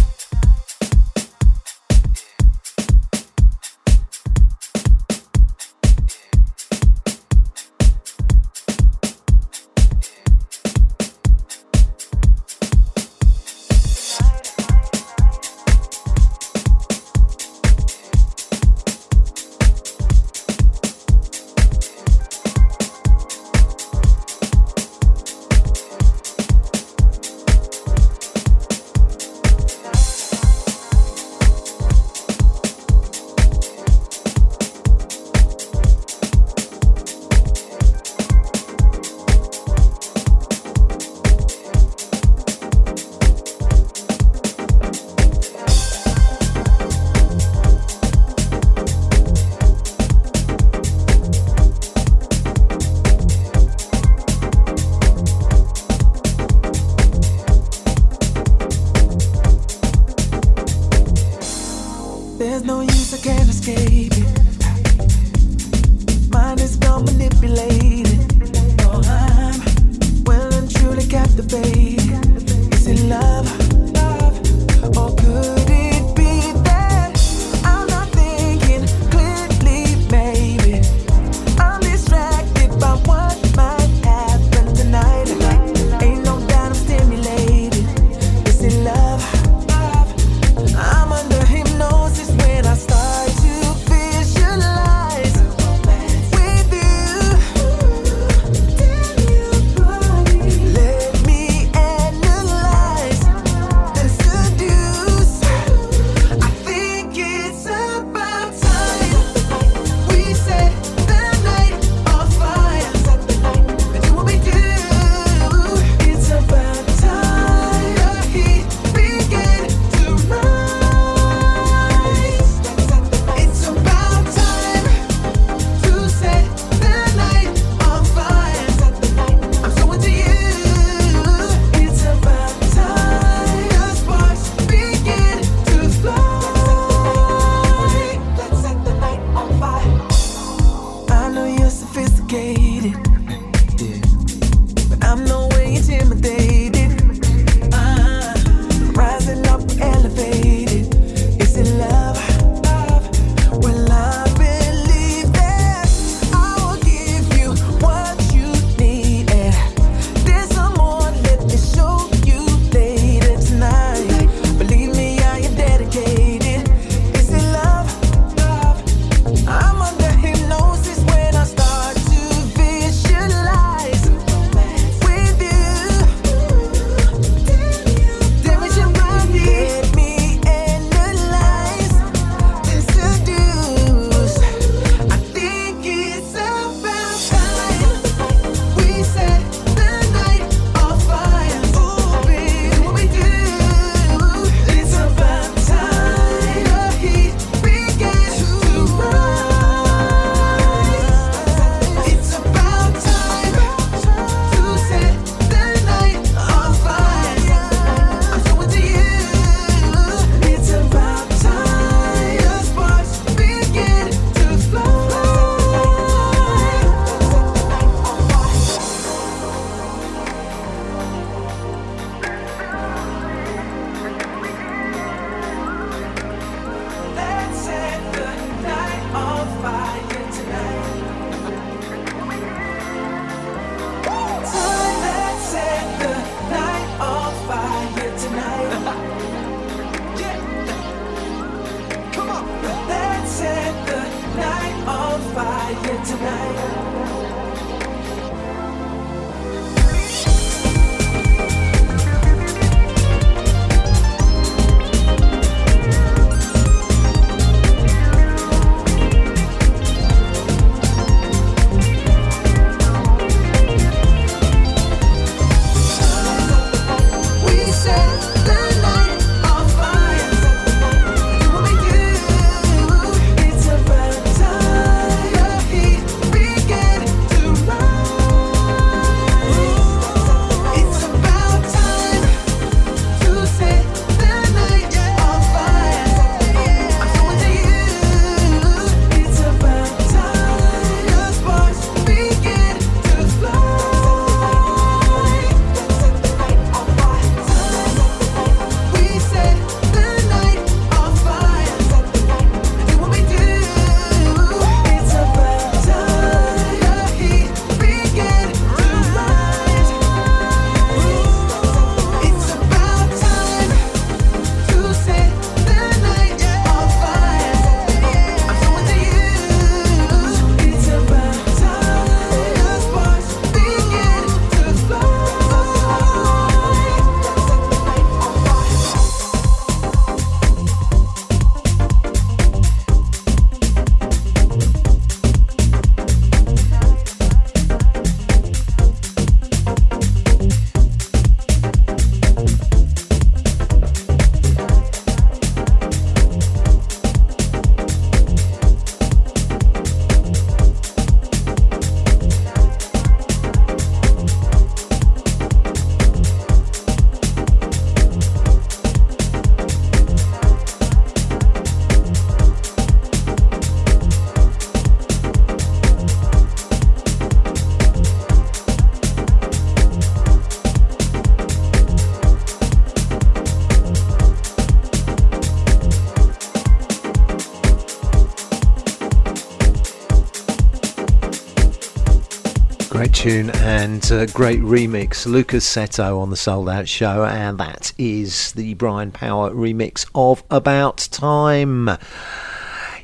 Tune 383.28 383.50
and 383.56 384.10
uh, 384.10 384.26
great 384.28 384.62
remix. 384.62 385.26
Lukas 385.26 385.66
Setto 385.66 386.18
on 386.18 386.30
the 386.30 386.38
Souled 386.38 386.70
Out 386.70 386.88
Show, 386.88 387.26
and 387.26 387.58
that 387.58 387.92
is 387.98 388.54
the 388.54 388.74
Brian 388.76 389.12
Power 389.12 389.52
remix 389.52 390.10
of 390.16 390.46
About 390.50 391.10
Time. 391.12 391.90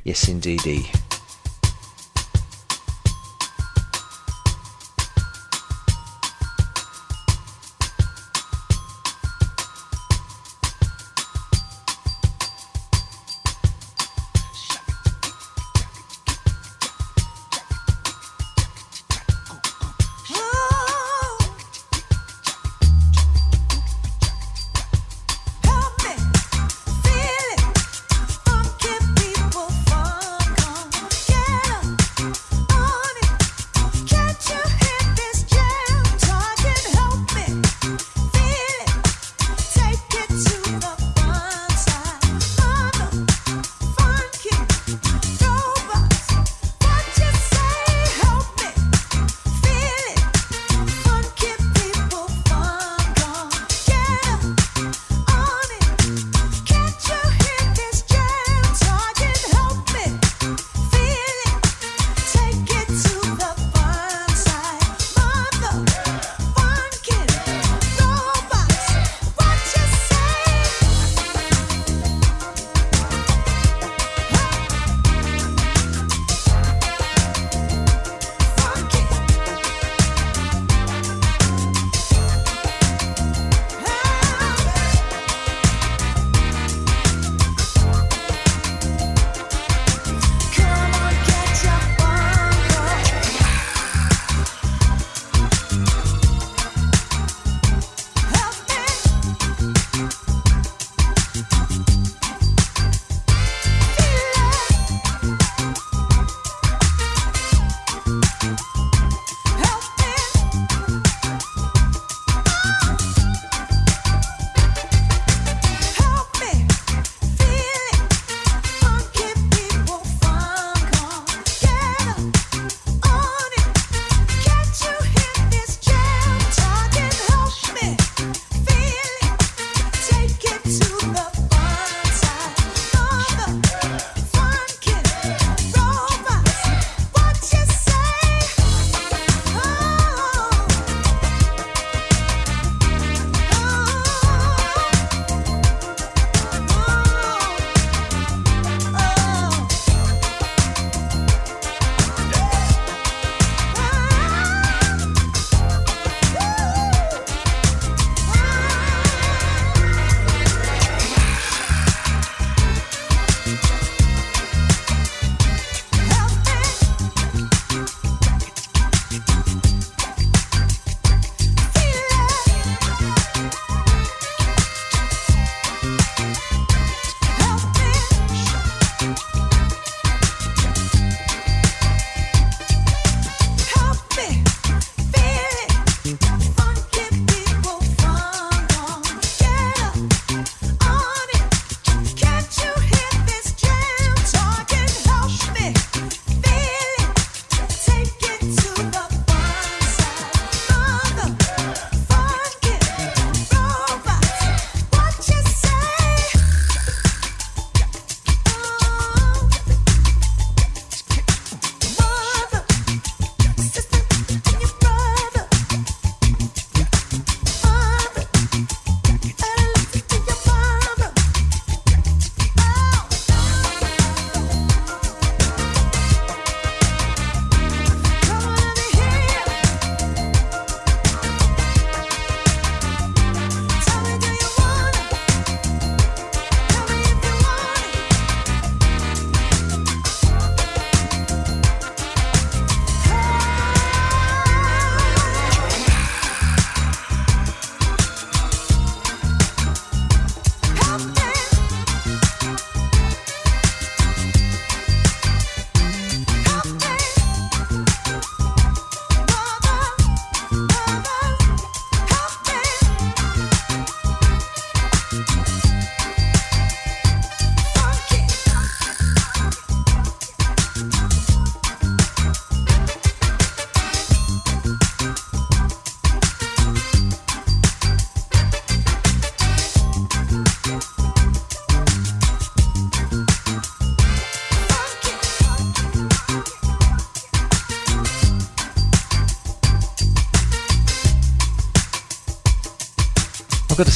Yes, 0.05 0.29
indeedy. 0.29 0.89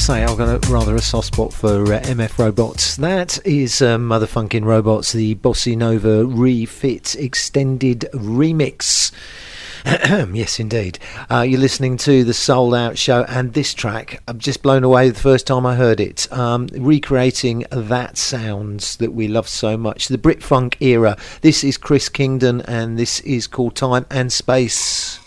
Say, 0.08 0.24
I've 0.24 0.38
got 0.38 0.66
a, 0.66 0.72
rather 0.72 0.96
a 0.96 1.02
soft 1.02 1.26
spot 1.26 1.52
for 1.52 1.82
uh, 1.92 2.00
MF 2.00 2.38
Robots. 2.38 2.96
That 2.96 3.38
is 3.46 3.82
uh, 3.82 3.98
Motherfunkin' 3.98 4.64
Robots, 4.64 5.12
the 5.12 5.34
Bossy 5.34 5.76
Nova 5.76 6.24
refit 6.24 7.14
extended 7.14 8.08
remix. 8.14 9.12
yes, 10.34 10.58
indeed. 10.58 10.98
Uh, 11.30 11.42
you're 11.42 11.60
listening 11.60 11.98
to 11.98 12.24
the 12.24 12.32
Souled 12.32 12.74
Out 12.74 12.96
Show, 12.96 13.24
and 13.24 13.52
this 13.52 13.74
track, 13.74 14.22
I'm 14.26 14.38
just 14.38 14.62
blown 14.62 14.82
away 14.82 15.10
the 15.10 15.20
first 15.20 15.46
time 15.46 15.66
I 15.66 15.74
heard 15.74 16.00
it. 16.00 16.26
Um, 16.32 16.68
recreating 16.72 17.66
that 17.70 18.16
sounds 18.16 18.96
that 18.96 19.12
we 19.12 19.28
love 19.28 19.46
so 19.46 19.76
much, 19.76 20.08
the 20.08 20.16
Brit 20.16 20.42
Funk 20.42 20.78
era. 20.80 21.18
This 21.42 21.62
is 21.62 21.76
Chris 21.76 22.08
Kingdon, 22.08 22.62
and 22.62 22.98
this 22.98 23.20
is 23.20 23.46
called 23.46 23.76
Time 23.76 24.06
and 24.10 24.32
Space. 24.32 25.20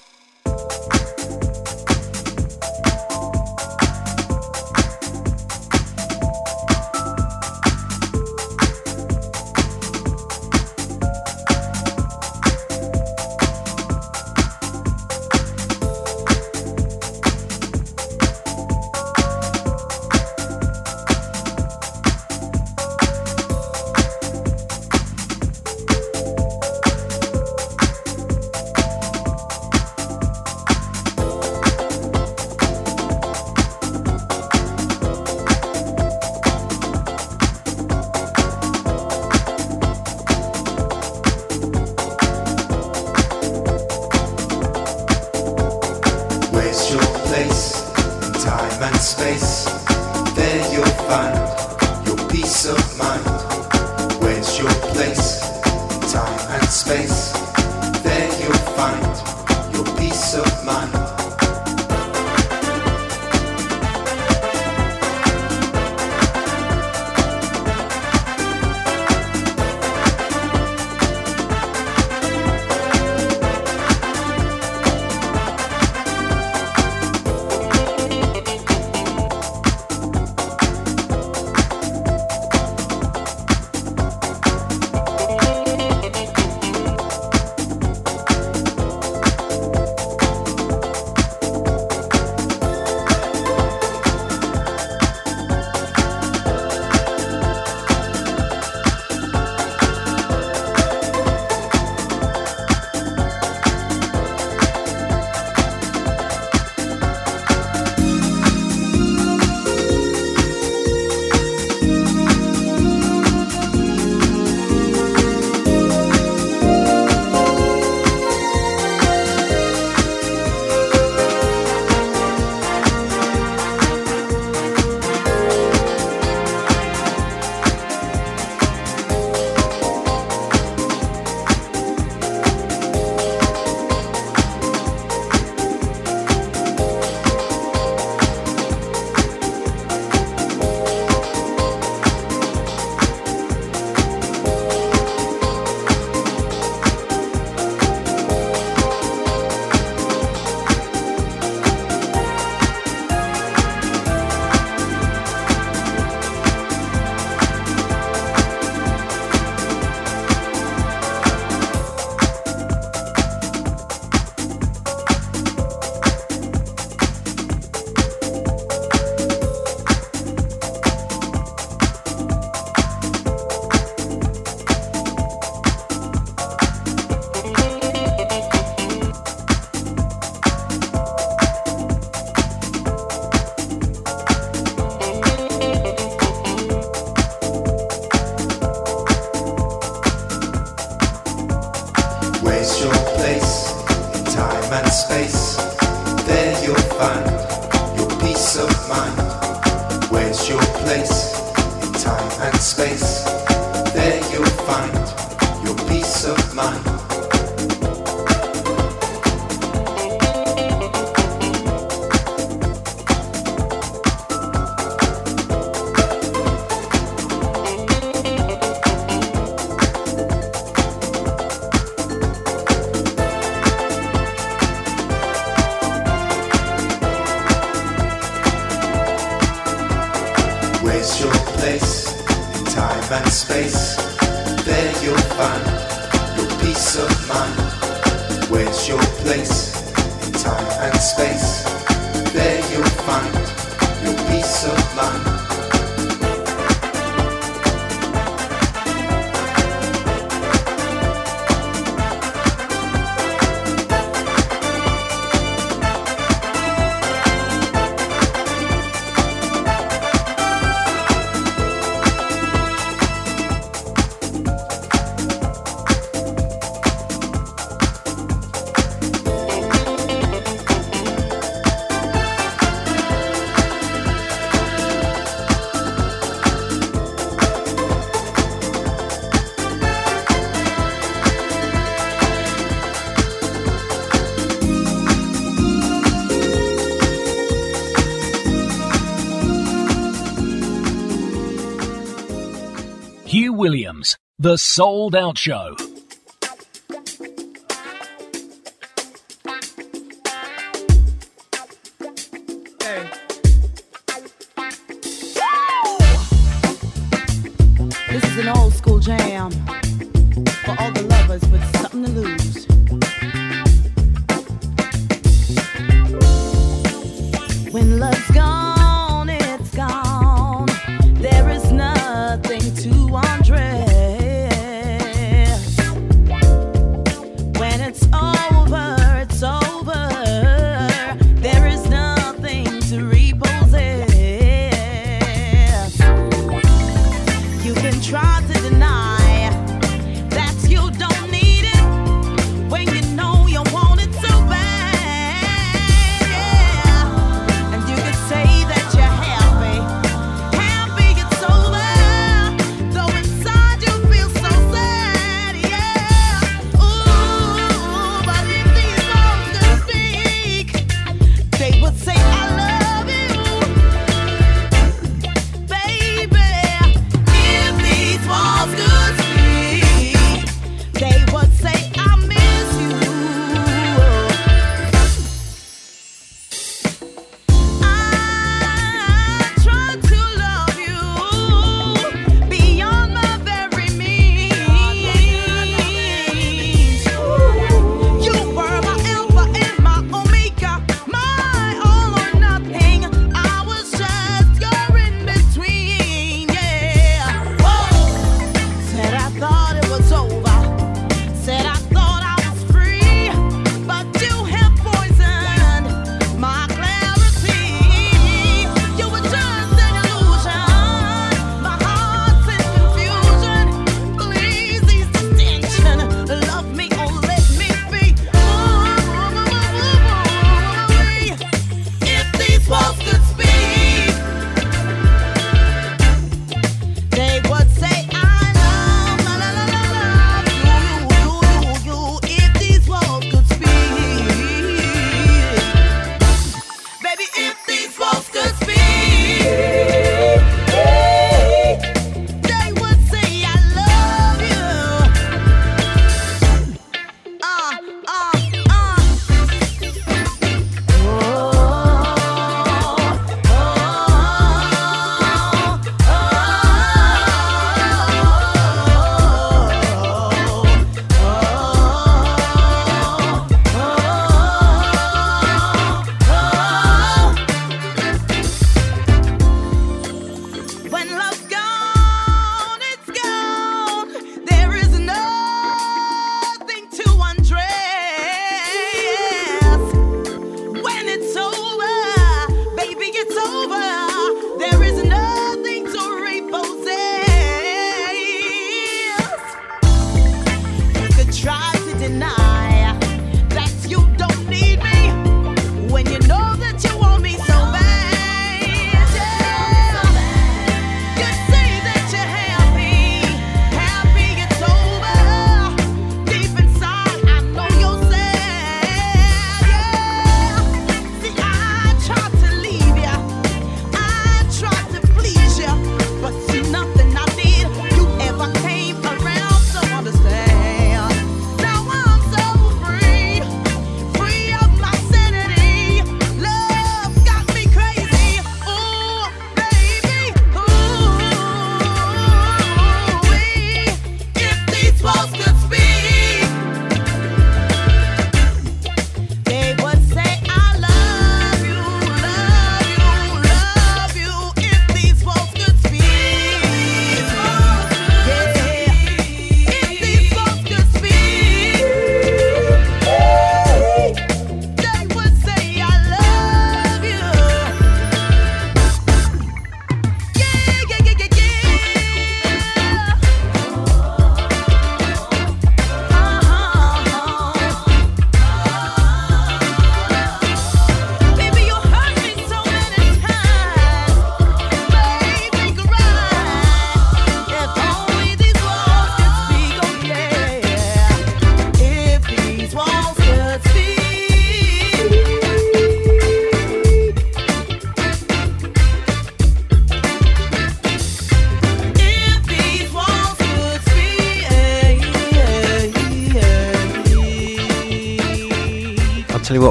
The 294.41 294.57
Souled 294.57 295.15
Out 295.15 295.38
Show. 295.38 295.76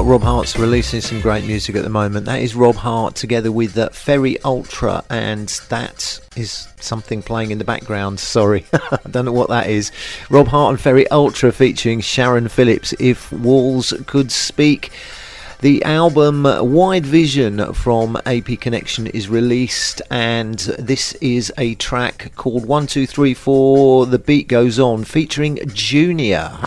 got 0.01 0.09
Rob 0.09 0.23
Hardt's 0.23 0.57
releasing 0.57 0.99
some 0.99 1.21
great 1.21 1.45
music 1.45 1.75
at 1.75 1.83
the 1.83 1.89
moment. 1.89 2.25
That 2.25 2.41
is 2.41 2.55
Rob 2.55 2.73
Hardt 2.75 3.13
together 3.13 3.51
with 3.51 3.77
uh, 3.77 3.89
Ferry 3.89 4.41
Ultra, 4.41 5.03
and 5.11 5.47
that 5.69 6.19
is 6.35 6.67
something 6.79 7.21
playing 7.21 7.51
in 7.51 7.59
the 7.59 7.63
background. 7.63 8.19
Sorry, 8.19 8.65
I 8.73 8.97
don't 9.11 9.25
know 9.25 9.31
what 9.31 9.49
that 9.49 9.69
is. 9.69 9.91
Rob 10.31 10.47
Hardt 10.47 10.71
and 10.71 10.81
Ferry 10.81 11.07
Ultra 11.09 11.51
featuring 11.51 12.01
Sharon 12.01 12.47
Phillips, 12.47 12.95
If 12.99 13.31
Walls 13.31 13.93
Could 14.07 14.31
Speak. 14.31 14.91
The 15.59 15.83
album 15.83 16.47
uh, 16.47 16.63
Wide 16.63 17.05
Vision 17.05 17.71
from 17.75 18.17
AP 18.25 18.59
Connection 18.59 19.05
is 19.05 19.29
released, 19.29 20.01
and 20.09 20.57
this 20.79 21.13
is 21.15 21.53
a 21.59 21.75
track 21.75 22.31
called 22.35 22.65
1234 22.65 24.07
The 24.07 24.17
Beat 24.17 24.47
Goes 24.47 24.79
On 24.79 25.03
featuring 25.03 25.59
Junior. 25.67 26.57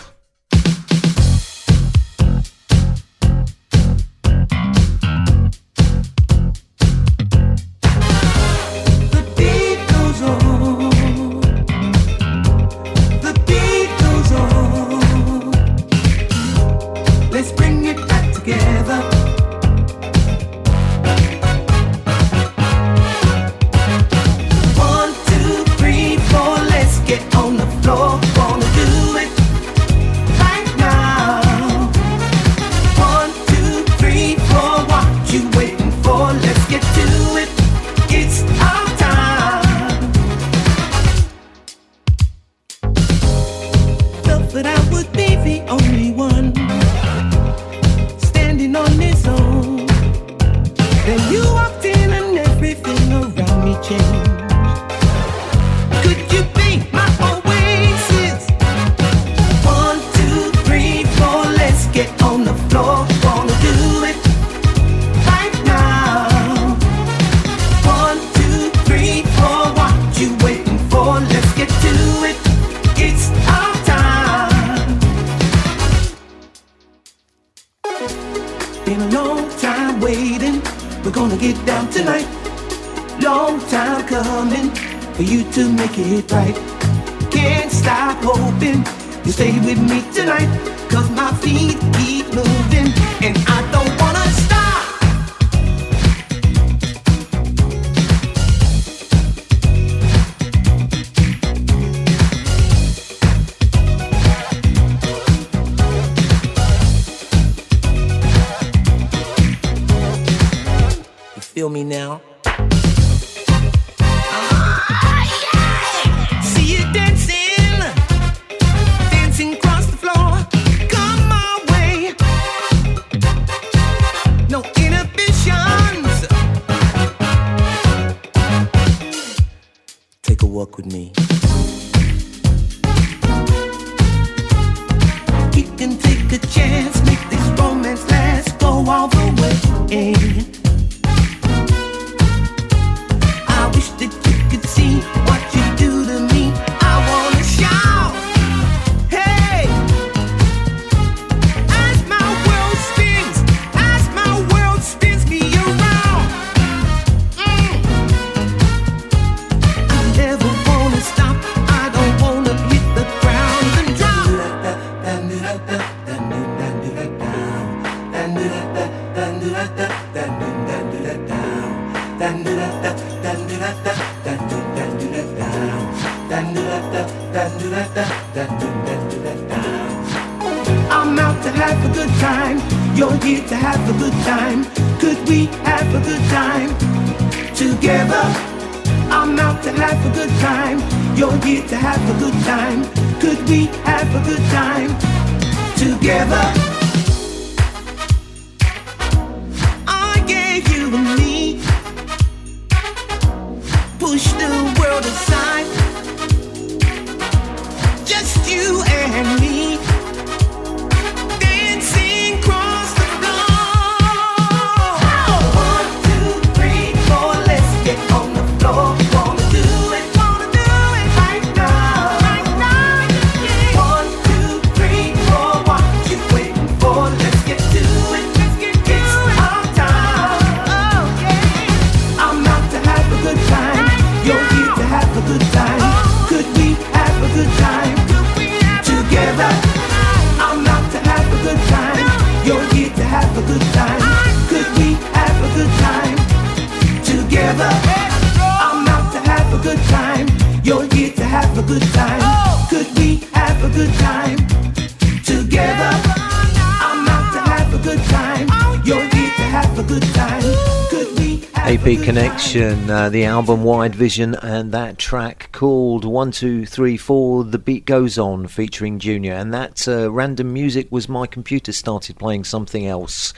Vision, 262.55 262.89
uh, 262.89 263.09
the 263.09 263.25
album 263.25 263.65
Wide 263.65 263.93
Vision, 263.93 264.33
and 264.35 264.71
that 264.71 264.97
track 264.97 265.49
called 265.51 266.05
One 266.05 266.31
Two 266.31 266.65
Three 266.65 266.95
Four. 266.95 267.43
The 267.43 267.59
beat 267.59 267.85
goes 267.85 268.17
on, 268.17 268.47
featuring 268.47 268.97
Junior, 268.97 269.33
and 269.33 269.53
that 269.53 269.85
uh, 269.89 270.09
random 270.09 270.53
music 270.53 270.89
was 270.89 271.09
my 271.09 271.27
computer 271.27 271.73
started 271.73 272.17
playing 272.17 272.45
something 272.45 272.87
else 272.87 273.33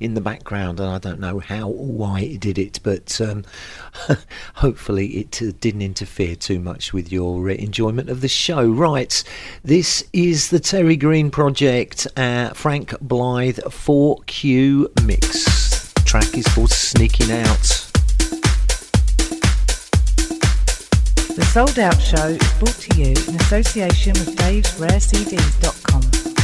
in 0.00 0.12
the 0.12 0.20
background, 0.20 0.80
and 0.80 0.90
I 0.90 0.98
don't 0.98 1.18
know 1.18 1.38
how 1.38 1.70
or 1.70 1.86
why 1.86 2.20
it 2.20 2.40
did 2.40 2.58
it, 2.58 2.78
but 2.82 3.18
um, 3.22 3.46
hopefully 4.56 5.06
it 5.16 5.40
uh, 5.40 5.52
didn't 5.60 5.80
interfere 5.80 6.36
too 6.36 6.60
much 6.60 6.92
with 6.92 7.10
your 7.10 7.48
uh, 7.48 7.54
enjoyment 7.54 8.10
of 8.10 8.20
the 8.20 8.28
show. 8.28 8.68
Right, 8.68 9.24
this 9.64 10.04
is 10.12 10.50
the 10.50 10.60
Terri 10.60 11.00
Green 11.00 11.30
Project, 11.30 12.06
uh, 12.18 12.50
Frank 12.50 12.90
Blyth 13.00 13.60
4Q 13.60 15.06
mix. 15.06 15.94
Track 16.04 16.36
is 16.36 16.46
called 16.48 16.70
Sneaking 16.70 17.32
Out. 17.32 17.87
The 21.38 21.44
Souled 21.44 21.78
Out 21.78 22.02
Show 22.02 22.30
is 22.30 22.52
brought 22.54 22.74
to 22.74 23.00
you 23.00 23.10
in 23.10 23.36
association 23.36 24.12
with 24.14 24.36
Dave'sRareCDs.com. 24.38 26.37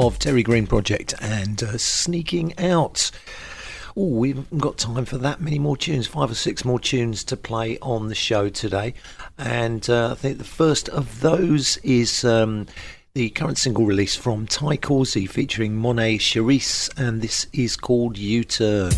of 0.00 0.18
Terri 0.18 0.42
Green 0.42 0.66
Project 0.66 1.12
and 1.20 1.62
uh, 1.62 1.76
Sneaking 1.76 2.58
Out. 2.58 3.10
Oh, 3.94 4.06
we've 4.06 4.48
got 4.56 4.78
time 4.78 5.04
for 5.04 5.18
that 5.18 5.42
many 5.42 5.58
more 5.58 5.76
tunes, 5.76 6.06
five 6.06 6.30
or 6.30 6.34
six 6.34 6.64
more 6.64 6.80
tunes 6.80 7.22
to 7.24 7.36
play 7.36 7.78
on 7.82 8.08
the 8.08 8.14
show 8.14 8.48
today. 8.48 8.94
And 9.36 9.90
uh, 9.90 10.12
I 10.12 10.14
think 10.14 10.38
the 10.38 10.44
first 10.44 10.88
of 10.88 11.20
those 11.20 11.76
is 11.78 12.24
um, 12.24 12.66
the 13.12 13.28
current 13.28 13.58
single 13.58 13.84
release 13.84 14.16
from 14.16 14.46
Ty 14.46 14.78
Causey 14.78 15.26
featuring 15.26 15.76
Monet 15.76 16.16
Cherise, 16.16 16.88
and 16.96 17.20
this 17.20 17.46
is 17.52 17.76
called 17.76 18.16
U 18.16 18.42
Turn. 18.42 18.92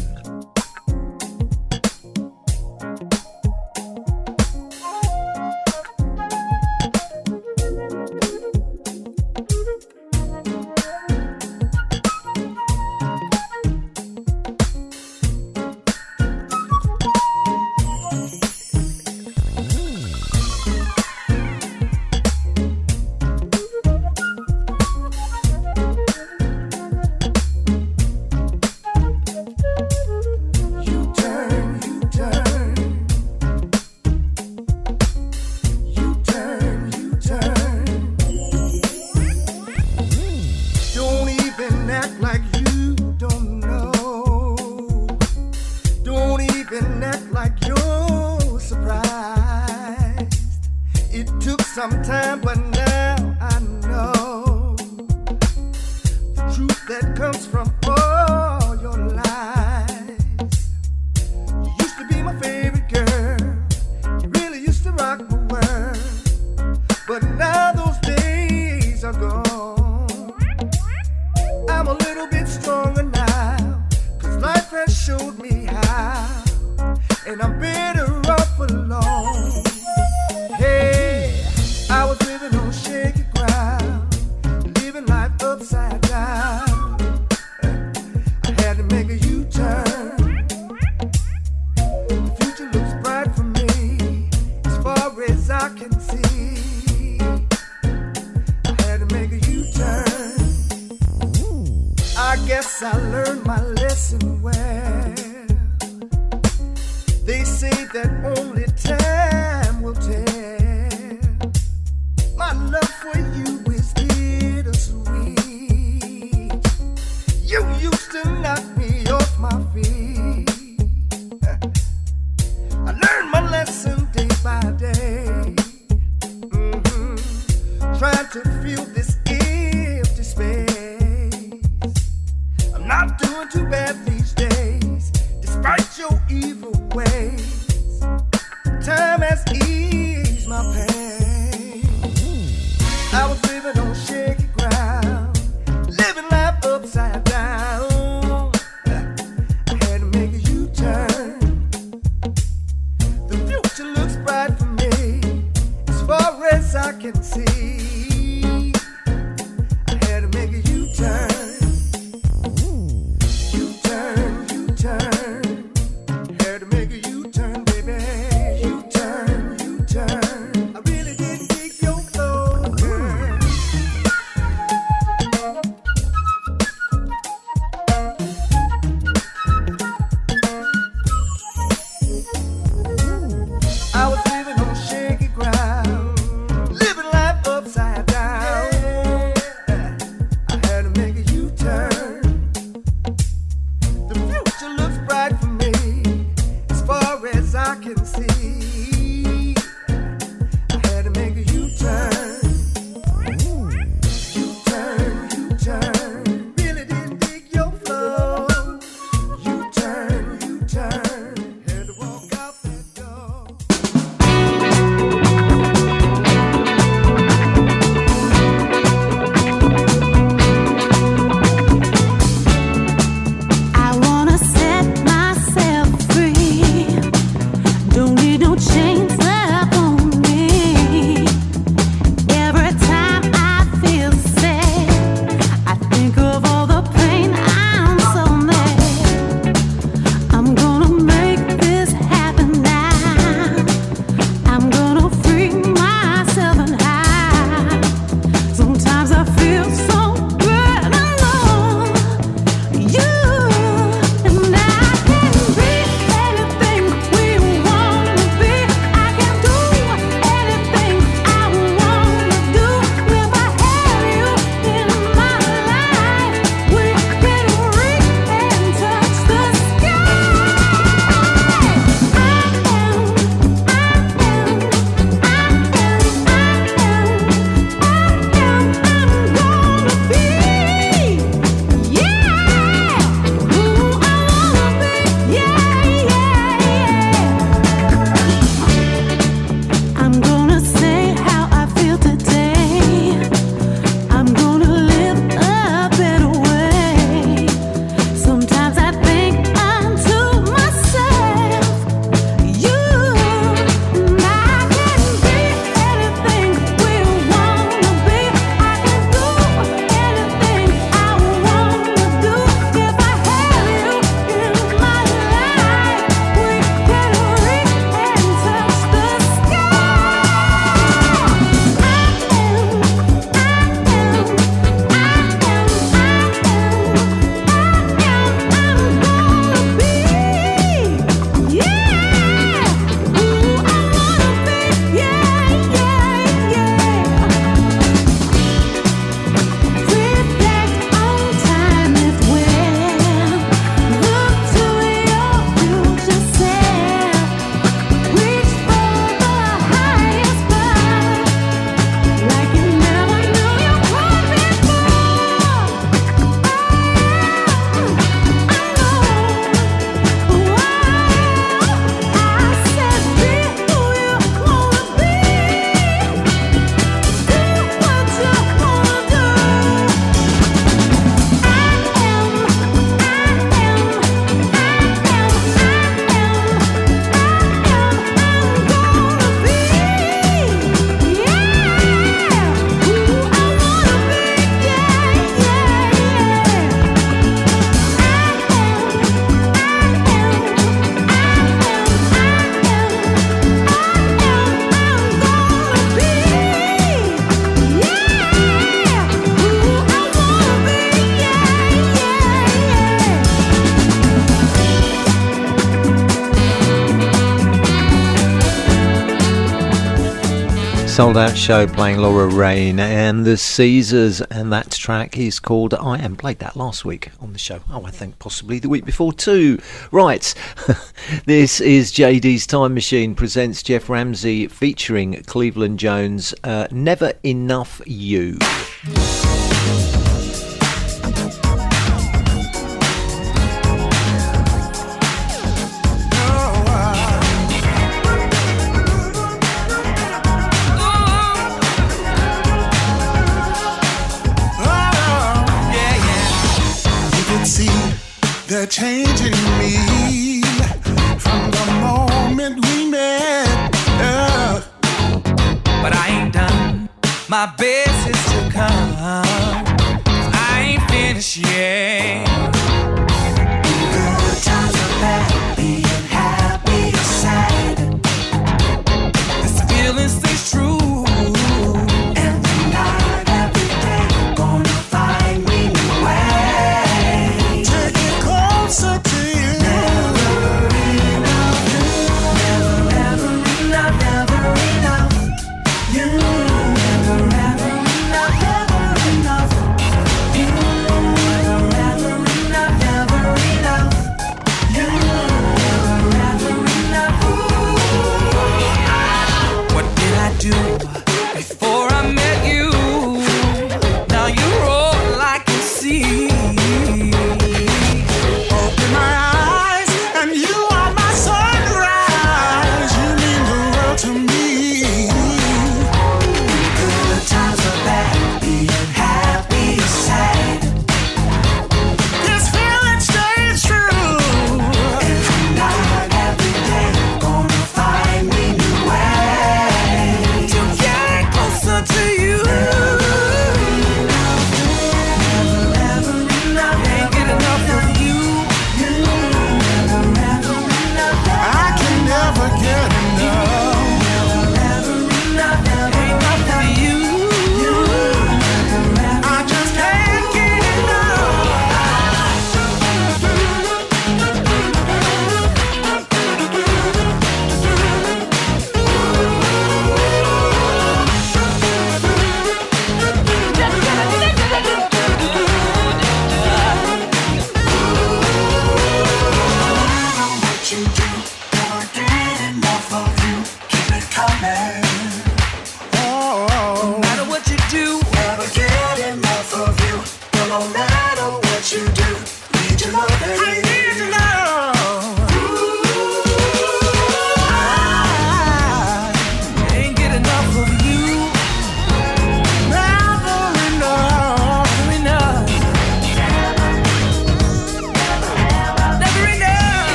Souled 411.02 411.16
Out 411.16 411.36
Show 411.36 411.66
playing 411.66 411.98
Laura 411.98 412.28
Rain 412.28 412.78
and 412.78 413.24
the 413.24 413.36
Caesars, 413.36 414.20
and 414.20 414.52
that 414.52 414.70
track 414.70 415.18
is 415.18 415.40
called 415.40 415.74
I 415.74 415.98
Am. 415.98 416.14
Played 416.14 416.38
that 416.38 416.54
last 416.54 416.84
week 416.84 417.10
on 417.20 417.32
the 417.32 417.40
show. 417.40 417.58
Oh, 417.72 417.84
I 417.84 417.90
think 417.90 418.20
possibly 418.20 418.60
the 418.60 418.68
week 418.68 418.84
before 418.84 419.12
too. 419.12 419.58
Right, 419.90 420.32
this 421.26 421.60
is 421.60 421.92
JD's 421.92 422.46
Time 422.46 422.74
Machine 422.74 423.16
presents 423.16 423.64
Jeff 423.64 423.88
Ramsey 423.90 424.46
featuring 424.46 425.24
Cleveland 425.24 425.80
Jones. 425.80 426.36
Uh, 426.44 426.68
Never 426.70 427.14
Enough 427.24 427.82
You. 427.84 428.38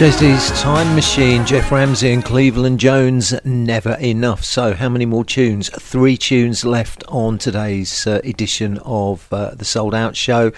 JD's 0.00 0.58
Time 0.62 0.94
Machine, 0.94 1.44
Jeff 1.44 1.70
Ramsey 1.70 2.14
and 2.14 2.24
Cleveland 2.24 2.80
Jones, 2.80 3.34
never 3.44 3.92
enough. 3.96 4.42
So, 4.42 4.72
how 4.72 4.88
many 4.88 5.04
more 5.04 5.26
tunes? 5.26 5.68
Three 5.68 6.16
tunes 6.16 6.64
left 6.64 7.04
on 7.08 7.36
today's 7.36 8.06
uh, 8.06 8.22
edition 8.24 8.78
of 8.78 9.30
uh, 9.30 9.54
the 9.54 9.66
Souled 9.66 9.94
Out 9.94 10.16
Show. 10.16 10.52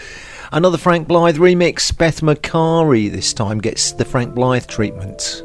Another 0.52 0.78
Frank 0.78 1.08
Blyth 1.08 1.38
remix, 1.38 1.98
Beth 1.98 2.20
Macari 2.20 3.10
this 3.10 3.34
time 3.34 3.58
gets 3.58 3.90
the 3.90 4.04
Frank 4.04 4.32
Blyth 4.32 4.68
treatment. 4.68 5.42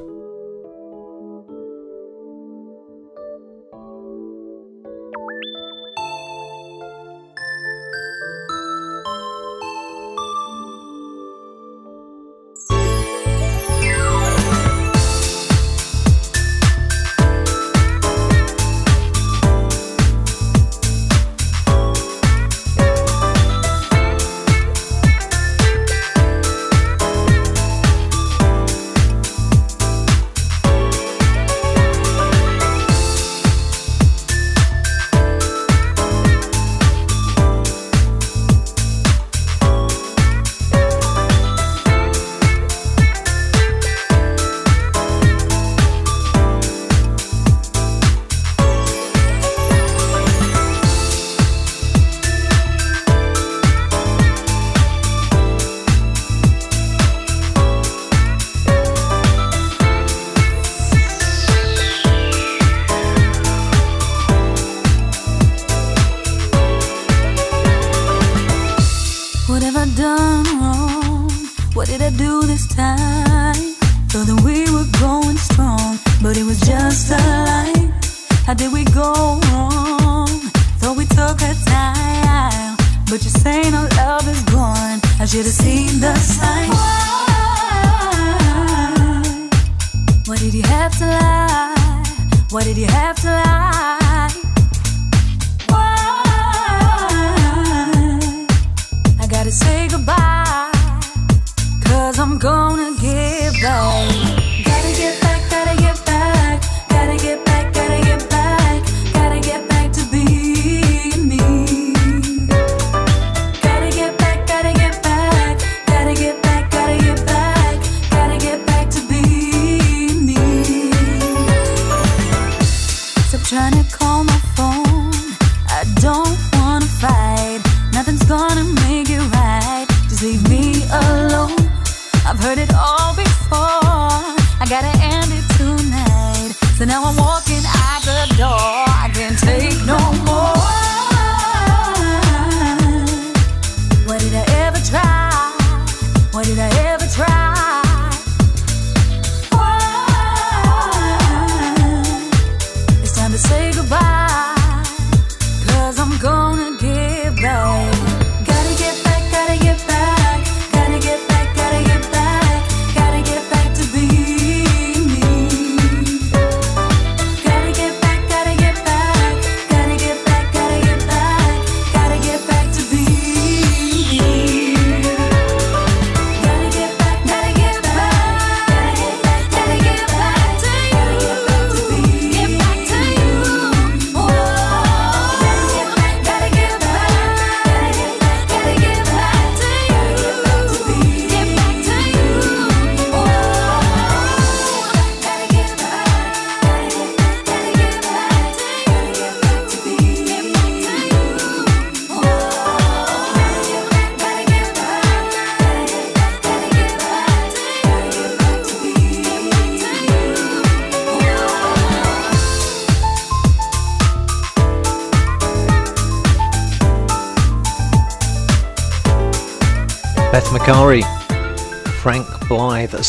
go. 103.68 104.17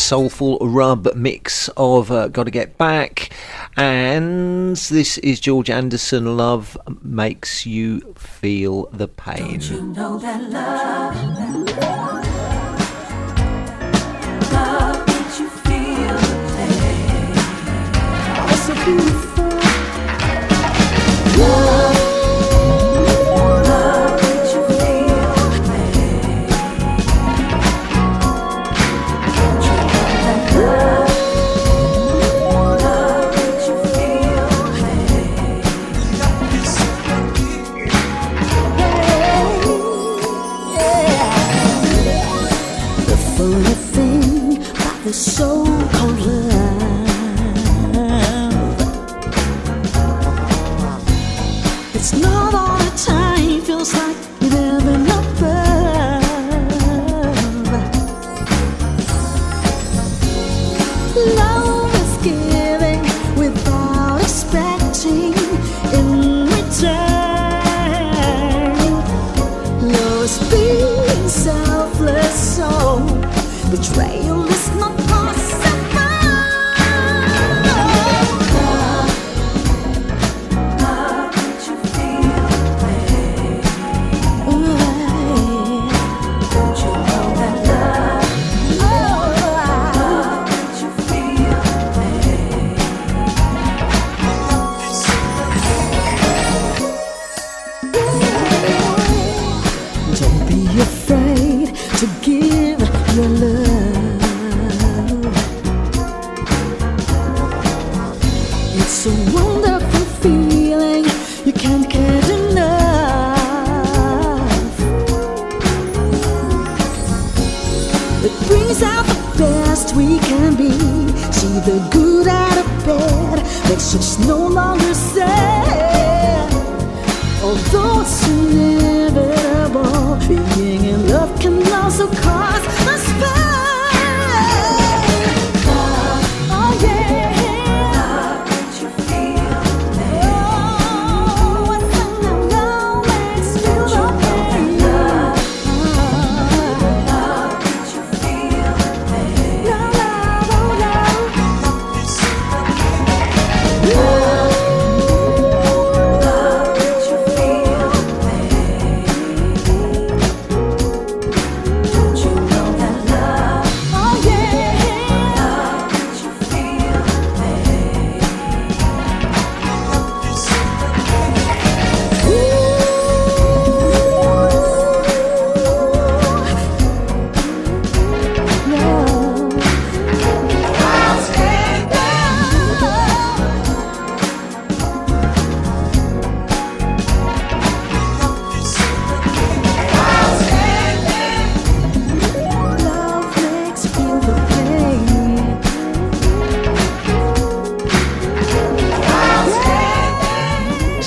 soulful 0.09 0.57
rub 0.59 1.07
mix 1.13 1.69
of 1.77 2.09
uh, 2.09 2.29
Gotta 2.29 2.49
Get 2.49 2.79
Back. 2.79 3.29
And 3.77 4.75
this 4.75 5.19
is 5.19 5.39
George 5.39 5.69
Anderson 5.69 6.35
Love 6.35 6.75
Makes 7.03 7.67
You 7.67 8.15
Feel 8.15 8.87
the 8.87 9.07
Pain. 9.07 9.59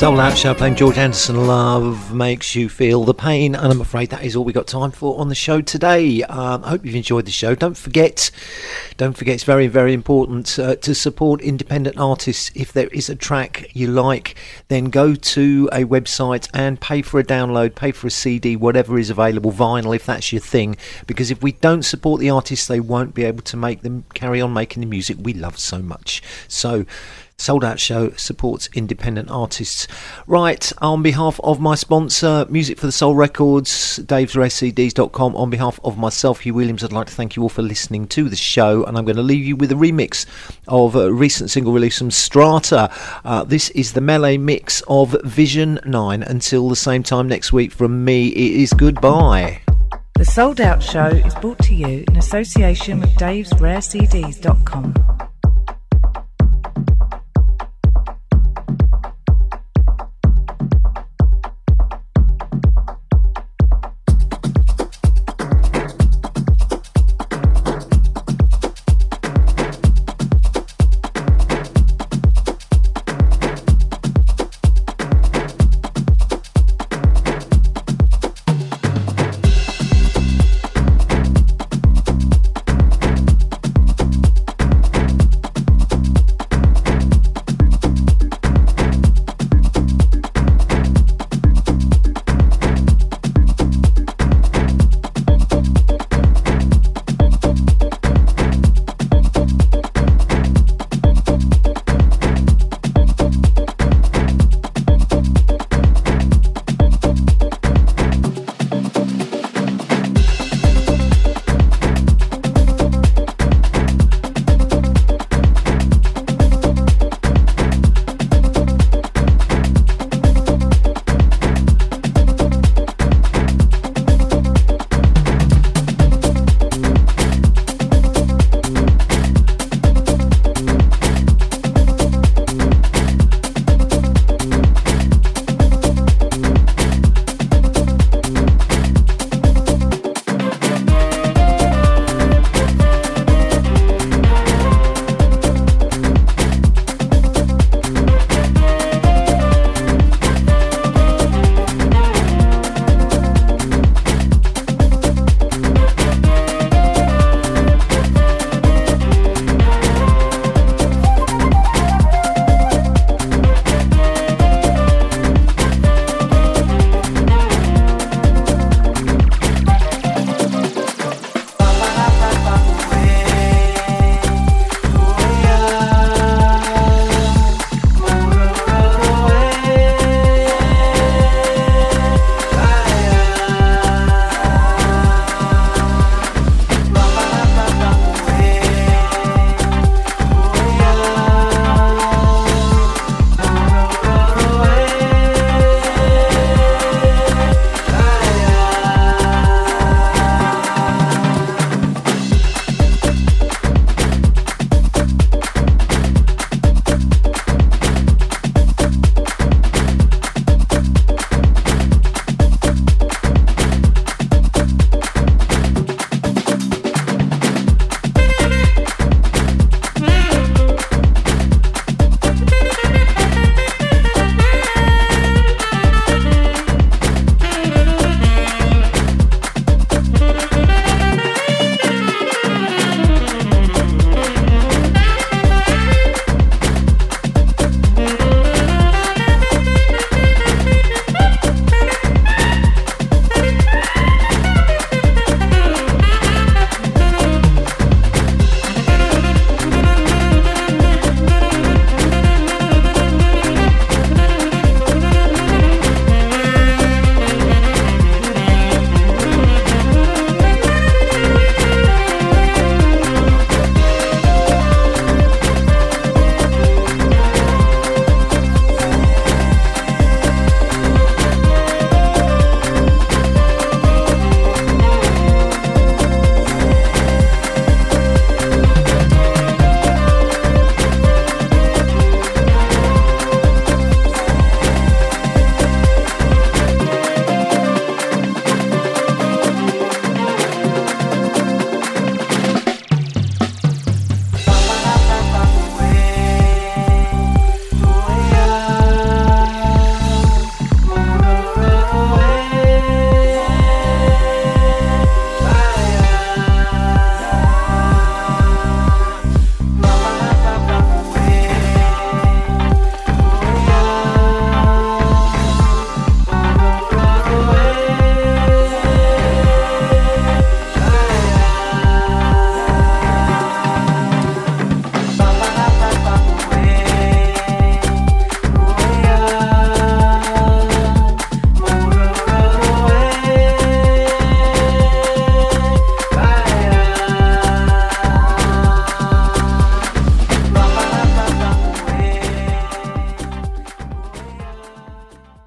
Soul 0.03 0.31
Show 0.33 0.53
playing 0.53 0.75
George 0.75 0.99
Anderson. 0.99 1.47
Love 1.47 2.13
makes 2.13 2.57
you 2.57 2.69
feel 2.69 3.05
the 3.05 3.15
pain, 3.15 3.55
and 3.55 3.73
I'm 3.73 3.81
afraid 3.81 4.11
that 4.11 4.25
is 4.25 4.35
all 4.35 4.43
we 4.43 4.53
got 4.53 4.67
time 4.67 4.91
for 4.91 5.21
on 5.21 5.29
the 5.29 5.37
show 5.37 5.61
today. 5.61 6.25
Um, 6.25 6.65
I 6.65 6.71
hope 6.71 6.85
you've 6.85 6.97
enjoyed 6.97 7.25
the 7.25 7.31
show. 7.31 7.55
Don't 7.55 7.77
forget, 7.77 8.33
don't 8.97 9.17
forget, 9.17 9.37
it's 9.37 9.45
very, 9.45 9.69
very 9.69 9.93
important 9.93 10.59
uh, 10.59 10.75
to 10.75 10.93
support 10.97 11.41
independent 11.41 11.99
artists. 11.99 12.51
If 12.57 12.73
there 12.73 12.89
is 12.89 13.09
a 13.09 13.15
track 13.15 13.71
you 13.75 13.87
like, 13.87 14.35
then 14.67 14.87
go 14.87 15.15
to 15.15 15.69
a 15.71 15.85
website 15.85 16.49
and 16.53 16.81
pay 16.81 17.03
for 17.03 17.21
a 17.21 17.25
download, 17.25 17.77
pay 17.77 17.93
for 17.93 18.09
a 18.09 18.11
CD, 18.11 18.57
whatever 18.57 18.99
is 18.99 19.09
available, 19.09 19.53
vinyl 19.53 19.95
if 19.95 20.05
that's 20.05 20.33
your 20.33 20.43
thing. 20.43 20.77
Because 21.07 21.31
if 21.31 21.45
we 21.45 21.53
don't 21.53 21.85
support 21.85 22.19
the 22.19 22.29
artists, 22.31 22.67
they 22.67 22.81
won't 22.81 23.15
be 23.15 23.23
able 23.23 23.43
to 23.43 23.57
make 23.57 23.83
them 23.83 24.05
carry 24.15 24.41
on 24.41 24.53
making 24.53 24.81
the 24.81 24.89
music 24.89 25.17
we 25.21 25.33
love 25.33 25.61
so 25.61 25.81
much. 25.81 26.25
So. 26.49 26.87
Souled 27.43 27.65
Out 27.65 27.81
Show 27.81 28.13
supports 28.13 28.69
independent 28.73 29.29
artists. 29.29 29.89
Right, 30.29 30.73
on 30.79 31.03
behalf 31.03 31.41
of 31.43 31.59
my 31.59 31.75
sponsor, 31.75 32.47
Music 32.49 32.79
for 32.79 32.87
the 32.87 32.93
Soul 32.93 33.17
Records, 33.17 33.99
davesrarecds.com, 33.99 35.35
on 35.35 35.51
behalf 35.51 35.81
of 35.83 35.99
myself, 35.99 36.41
Hugh 36.41 36.55
Williams, 36.55 36.85
I'd 36.85 36.93
like 36.93 37.09
to 37.09 37.13
thank 37.13 37.35
you 37.35 37.43
all 37.43 37.49
for 37.49 37.63
listening 37.63 38.07
to 38.09 38.29
the 38.29 38.37
show. 38.37 38.85
And 38.85 38.97
I'm 38.97 39.05
going 39.05 39.17
to 39.17 39.23
leave 39.23 39.45
you 39.45 39.57
with 39.57 39.73
a 39.73 39.75
remix 39.75 40.25
of 40.69 40.95
a 40.95 41.13
recent 41.13 41.51
single 41.51 41.73
release 41.73 41.99
from 41.99 42.11
Str4ta. 42.11 43.21
Uh, 43.25 43.43
this 43.43 43.71
is 43.71 43.93
the 43.93 44.01
melee 44.01 44.37
mix 44.37 44.81
of 44.87 45.17
Vision 45.25 45.81
9. 45.85 46.23
Until 46.23 46.69
the 46.69 46.77
same 46.77 47.03
time 47.03 47.27
next 47.27 47.53
week, 47.53 47.73
from 47.73 48.05
me, 48.05 48.29
it 48.29 48.63
is 48.63 48.73
goodbye. 48.73 49.63
The 50.15 50.25
Souled 50.25 50.61
Out 50.61 50.81
Show 50.81 51.09
is 51.09 51.35
brought 51.35 51.59
to 51.65 51.75
you 51.75 52.05
in 52.07 52.17
association 52.17 53.01
with 53.01 53.11
davesrarecds.com. 53.17 55.32